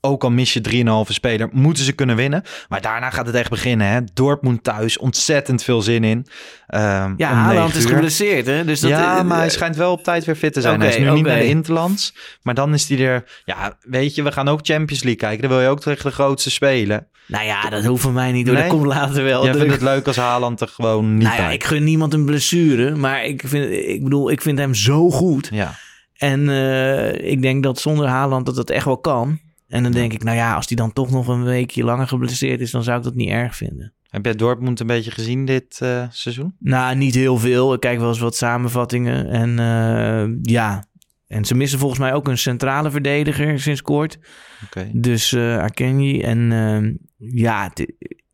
[0.04, 0.60] ook al mis je
[1.08, 2.42] 3,5 speler, moeten ze kunnen winnen.
[2.68, 4.00] Maar daarna gaat het echt beginnen, hè?
[4.14, 6.26] Dortmund thuis, ontzettend veel zin in.
[6.66, 8.64] Ehm, Ja, Haaland is geblesseerd, hè?
[8.64, 10.80] Dus dat, ja, eh, maar hij schijnt wel op tijd weer fit te zijn.
[10.80, 12.14] Hij is nu niet naar de Interlands.
[12.42, 13.24] Maar dan is hij er...
[13.44, 15.40] Ja, weet je, we gaan ook Champions League kijken.
[15.40, 17.06] Dan wil je ook tegen de grootste spelen.
[17.26, 18.46] Nou ja, dat hoeft van mij niet.
[18.46, 18.54] Nee?
[18.54, 19.42] Dat komt later wel.
[19.42, 22.12] Jij Dat- vindt het leuk als Haaland er gewoon niet nou ja, ik gun niemand
[22.14, 22.94] een blessure.
[22.96, 25.48] Maar ik, vind, ik bedoel, ik vind hem zo goed.
[25.52, 25.74] Ja.
[26.14, 29.40] En eh, ik denk dat zonder Haaland dat het echt wel kan.
[29.68, 32.60] En dan denk ik, nou ja, als die dan toch nog een weekje langer geblesseerd
[32.60, 33.92] is, dan zou ik dat niet erg vinden.
[34.08, 36.54] Heb jij Dortmund een beetje gezien dit eh, seizoen?
[36.58, 37.72] Nou, niet heel veel.
[37.74, 39.28] Ik kijk wel eens wat samenvattingen.
[39.30, 40.84] En eh, ja,
[41.26, 44.18] en ze missen volgens mij ook een centrale verdediger sinds kort.
[44.64, 44.90] Oké.
[44.92, 46.20] Dus Akenji.
[46.20, 47.72] En ja,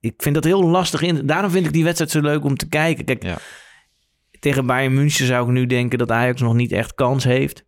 [0.01, 1.03] ik vind dat heel lastig.
[1.03, 1.27] In.
[1.27, 3.05] Daarom vind ik die wedstrijd zo leuk om te kijken.
[3.05, 3.39] Kijk, Ja.
[4.41, 7.65] tegen Bayern München zou ik nu denken dat Ajax nog niet echt kans heeft.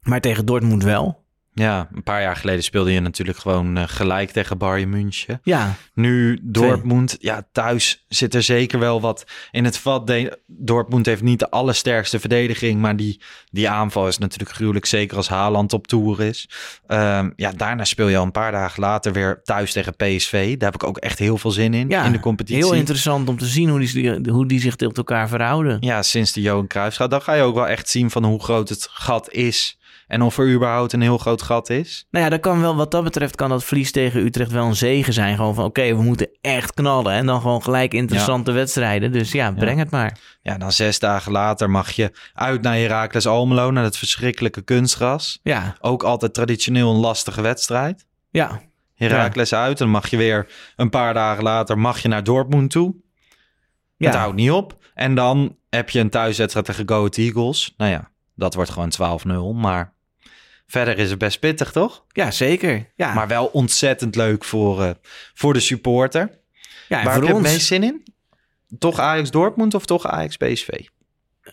[0.00, 1.24] Maar tegen Dortmund wel.
[1.60, 5.40] Ja, een paar jaar geleden speelde je natuurlijk gewoon eh, gelijk tegen Bayern München.
[5.42, 10.06] Ja, Nu Dortmund, ja, thuis zit er zeker wel wat in het vat.
[10.06, 15.16] De- Dortmund heeft niet de allersterkste verdediging, maar die, die aanval is natuurlijk gruwelijk, zeker
[15.16, 16.48] als Haaland op tour is.
[16.86, 20.56] Ehm, ja, daarna speel je al een paar dagen later weer thuis tegen PSV.
[20.56, 22.64] Daar heb ik ook echt heel veel zin in, ja in de competitie.
[22.64, 25.76] heel interessant om te zien hoe die, hoe die zich tot elkaar verhouden.
[25.80, 28.68] Ja, sinds de Johan gaat, dan ga je ook wel echt zien van hoe groot
[28.68, 29.78] het gat is.
[30.10, 32.06] En of er überhaupt een heel groot gat is.
[32.10, 34.76] Nou ja, dat kan wel, wat dat betreft kan dat verlies tegen Utrecht wel een
[34.76, 35.36] zegen zijn.
[35.36, 37.12] Gewoon van oké, we moeten echt knallen.
[37.12, 39.12] En dan gewoon gelijk interessante wedstrijden.
[39.12, 40.18] Dus ja, breng het maar.
[40.42, 45.40] Ja, dan zes dagen later mag je uit naar Heracles Almelo, naar het verschrikkelijke kunstgras.
[45.42, 48.06] Ja, Ook altijd traditioneel een lastige wedstrijd.
[48.30, 48.60] ja.
[48.94, 49.70] Heracles uit.
[49.78, 50.46] En dan mag je weer
[50.76, 52.94] een paar dagen later mag je naar Dortmund toe.
[53.96, 54.06] Ja.
[54.06, 54.76] Het houdt niet op.
[54.94, 57.74] En dan heb je een thuiswedstrijd tegen Go Eagles.
[57.76, 58.92] Nou ja, dat wordt gewoon
[59.54, 59.56] 12-0.
[59.60, 59.92] Maar
[60.70, 62.04] verder is het best pittig, toch?
[62.12, 62.90] Ja, zeker.
[62.96, 64.90] Ja, Maar wel ontzettend leuk voor, eh,
[65.34, 66.20] voor de supporter.
[66.88, 68.02] ja, en Waar voor heb je het meest zin in?
[68.78, 70.68] Toch Ajax Dortmund of toch Ajax PSV?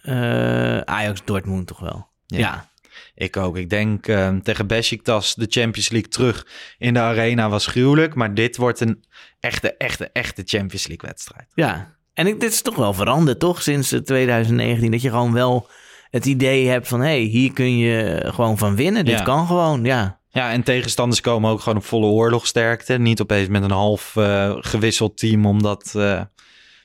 [0.01, 2.07] eh, Ajax Dortmund toch wel.
[2.25, 2.37] Ja.
[2.37, 2.69] Ja.
[3.15, 3.57] Ik ook.
[3.57, 6.47] Ik denk eh, tegen Besiktas de Champions League terug
[6.77, 8.15] in de arena was gruwelijk.
[8.15, 9.03] Maar dit wordt een
[9.39, 11.47] echte, echte, echte Champions League wedstrijd.
[11.53, 13.61] Ja, en ik, dit is toch wel veranderd, toch?
[13.61, 14.91] Sinds eh, 2019.
[14.91, 15.69] Dat je gewoon wel
[16.09, 16.99] het idee hebt van...
[16.99, 19.05] hé, hey, hier kun je gewoon van winnen.
[19.05, 19.23] Dit Ja.
[19.23, 20.19] kan gewoon, ja.
[20.29, 22.97] Ja, en tegenstanders komen ook gewoon op volle oorlogsterkte.
[22.97, 25.93] Niet opeens met een half eh, gewisseld team, omdat...
[25.95, 26.21] eh,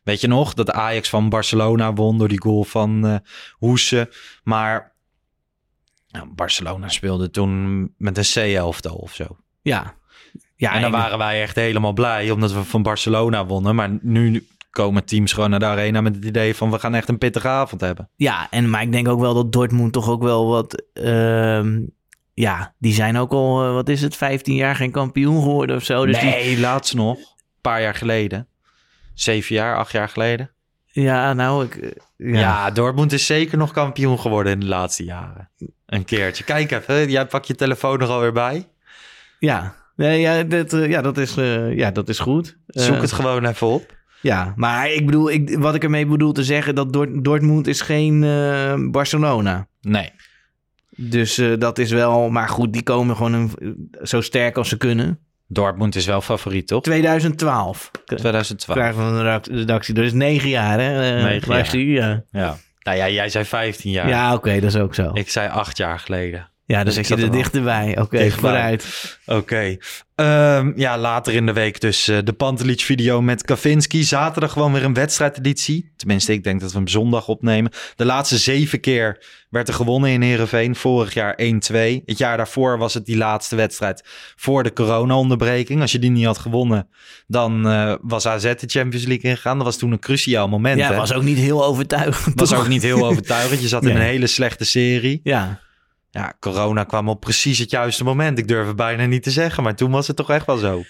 [0.05, 3.21] weet je nog, dat Ajax van Barcelona won door die goal van
[3.53, 4.09] Hoesen.
[4.43, 4.93] Maar
[6.09, 9.25] nou, Barcelona speelde toen met een C-elftal of zo.
[9.63, 9.95] Ja.
[10.57, 13.75] ja en dan en- waren wij echt helemaal blij, omdat we van Barcelona wonnen.
[13.75, 16.71] Maar nu komen teams gewoon naar de arena met het idee van...
[16.71, 18.09] we gaan echt een pittige avond hebben.
[18.17, 20.83] Ja, en, maar ik denk ook wel dat Dortmund toch ook wel wat...
[20.93, 21.81] ehm,
[22.35, 25.83] ja, die zijn ook al, eh, wat is het, 15 jaar geen kampioen geworden of
[25.85, 26.07] zo.
[26.07, 27.17] Dus die, nee, laatst nog.
[27.19, 28.47] Een paar jaar geleden.
[29.15, 30.51] Zeven jaar, acht jaar geleden.
[30.87, 31.75] ja, nou, ik...
[31.77, 32.39] eh, Ja.
[32.41, 32.71] ja.
[32.71, 35.51] Dortmund is zeker nog kampioen geworden in de laatste jaren.
[35.87, 36.45] Een keertje.
[36.45, 38.69] Kijk even, jij pak je telefoon er alweer bij.
[39.39, 41.35] Ja, nee, ja, dat, eh, ja, dat, is,
[41.75, 42.57] ja dat is goed.
[42.67, 44.01] Zoek het gewoon even op.
[44.23, 46.75] Ja, maar ik bedoel, ik, wat ik ermee bedoel te zeggen...
[46.75, 49.67] dat Dort- Dortmund is geen eh, Barcelona.
[49.81, 50.11] Nee.
[50.97, 52.31] Dus eh, dat is wel...
[52.31, 53.51] Maar goed, die komen gewoon een,
[54.03, 55.19] zo sterk als ze kunnen.
[55.47, 56.83] Dortmund is wel favoriet, toch?
[56.83, 58.79] 2012 2012.
[58.79, 59.95] krijgen een redac- redactie.
[59.95, 61.23] Dat is negen jaar, hè?
[61.23, 61.87] Negen luister je?
[61.93, 62.57] Ja, Ja.
[62.83, 64.09] Nou ja, jij zei 15 jaar.
[64.09, 65.11] ja oké, dat is ook zo.
[65.15, 66.51] Ik zei acht jaar geleden.
[66.65, 67.99] Ja, dan dus zit ik je er er dichterbij.
[68.01, 69.19] Oké, vooruit.
[69.27, 69.77] Oké.
[70.15, 74.03] Ehm, ja, later in de week dus eh, de Pantelic video met Kavinski.
[74.03, 75.93] Zaterdag gewoon weer een wedstrijdeditie.
[75.97, 77.73] Tenminste, ik denk dat we hem zondag opnemen.
[77.97, 80.77] De laatste zeven keer werd er gewonnen in Heerenveen.
[80.77, 82.03] Vorig jaar 1-2.
[82.05, 85.81] Het jaar daarvoor was het die laatste wedstrijd voor de corona-onderbreking.
[85.81, 86.89] Als je die niet had gewonnen,
[87.27, 89.57] dan eh, was AZ de Champions League ingegaan.
[89.57, 90.79] Dat was toen een cruciaal moment.
[90.79, 90.97] Ja, hè?
[90.97, 92.41] was ook niet heel overtuigend.
[92.41, 92.59] was toch?
[92.59, 93.61] ook niet heel overtuigend.
[93.61, 95.21] Je zat in een hele slechte serie.
[95.23, 95.61] Ja,
[96.13, 98.39] Ja, corona kwam op precies het juiste moment.
[98.39, 100.83] Ik durf het bijna niet te zeggen, maar toen was het toch echt wel zo.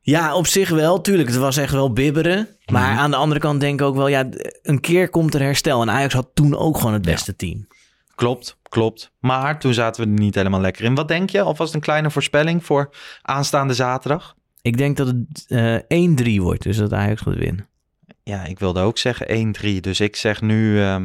[0.00, 1.00] Ja, op zich wel.
[1.00, 2.48] Tuurlijk, het was echt wel bibberen.
[2.72, 2.98] Maar Mhm.
[3.00, 4.06] aan de andere kant denk ik ook wel...
[4.08, 4.28] ja,
[4.62, 5.82] een keer komt er herstel.
[5.82, 7.10] En Ajax had toen ook gewoon het Ja.
[7.12, 7.66] beste team.
[8.14, 9.12] Klopt, klopt.
[9.20, 10.94] Maar toen zaten we er niet helemaal lekker in.
[10.94, 11.40] Wat denk je?
[11.40, 14.34] Alvast een kleine voorspelling voor aanstaande zaterdag?
[14.62, 16.62] Ik denk dat het eh 1-3 wordt.
[16.62, 17.68] Dus dat Ajax gaat winnen.
[18.22, 19.80] Ja, ik wilde ook zeggen 1-3.
[19.80, 20.80] Dus ik zeg nu...
[20.82, 21.04] ehm,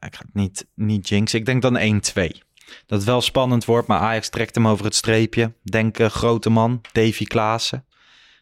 [0.00, 1.38] ik ga het niet, niet jinxen.
[1.38, 2.42] Ik denk dan 1-2.
[2.86, 5.52] Dat het wel spannend wordt, maar Ajax trekt hem over het streepje.
[5.62, 7.84] Denk eh, grote man, Davy Klaassen.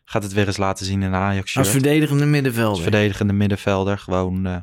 [0.05, 1.81] Gaat het weer eens laten zien in Ajax Als shirt.
[1.83, 2.83] verdedigende Als middenvelder.
[2.83, 3.99] verdedigende middenvelder.
[3.99, 4.57] Gewoon eh,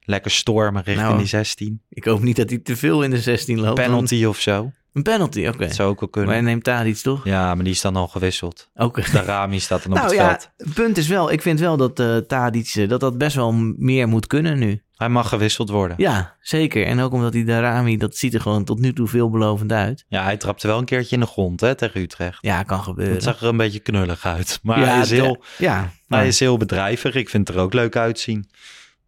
[0.00, 1.80] lekker stormen richting Nou, die 16.
[1.88, 3.74] Ik hoop niet dat hij te veel in de 16 loopt.
[3.74, 4.72] Penalty of zo.
[4.92, 5.58] Een penalty, oké.
[5.58, 6.32] Dat zou ook wel Maar kunnen.
[6.34, 7.24] hij neemt daar iets, toch?
[7.24, 8.70] Ja, maar die is dan al gewisseld.
[8.74, 9.02] Oké.
[9.12, 10.50] De Rami staat dan op Nou het ja, veld.
[10.56, 14.08] het punt is wel, ik vind wel dat eh Tadic, dat dat best wel meer
[14.08, 14.82] moet kunnen nu.
[15.04, 15.96] Hij mag gewisseld worden.
[15.98, 16.12] Ja.
[16.12, 16.86] Ja, zeker.
[16.86, 20.04] En ook omdat die Darami, dat ziet er gewoon tot nu toe veelbelovend uit.
[20.08, 22.38] hij trapte wel een keertje in de grond hè, tegen Utrecht.
[22.40, 23.14] Ja, kan gebeuren.
[23.14, 24.58] Het zag er een beetje knullig uit.
[24.62, 27.14] Maar ja, hij, is heel, ja, hij is heel bedrijvig.
[27.14, 28.48] Ik vind het er ook leuk uitzien.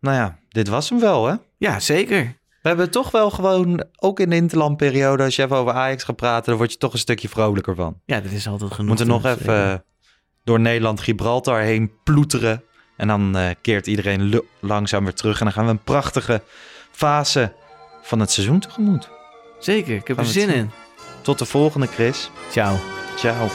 [0.01, 1.35] Nou ja, dit was hem wel hè.
[1.59, 2.37] ja, zeker.
[2.63, 6.17] We hebben toch wel gewoon, ook in de interlandperiode, als je even over Ajax gaat
[6.17, 8.01] praten, dan word je toch een stukje vrolijker van.
[8.05, 8.89] Ja, dat is altijd We genoeg.
[8.89, 9.85] moeten nog te- even
[10.45, 12.63] door Nederland-Gibraltar heen ploeteren.
[12.97, 15.39] En dan eh, keert iedereen langzaam weer terug.
[15.39, 16.43] En dan gaan we een prachtige
[16.91, 17.53] fase
[18.03, 19.09] van het seizoen tegemoet.
[19.59, 20.71] Zeker, ik heb er zin in.
[21.23, 22.31] Tot de volgende, Chris.
[22.51, 22.77] Ciao.
[23.17, 23.49] Ciao.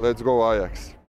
[0.00, 0.96] Let's go Ajax.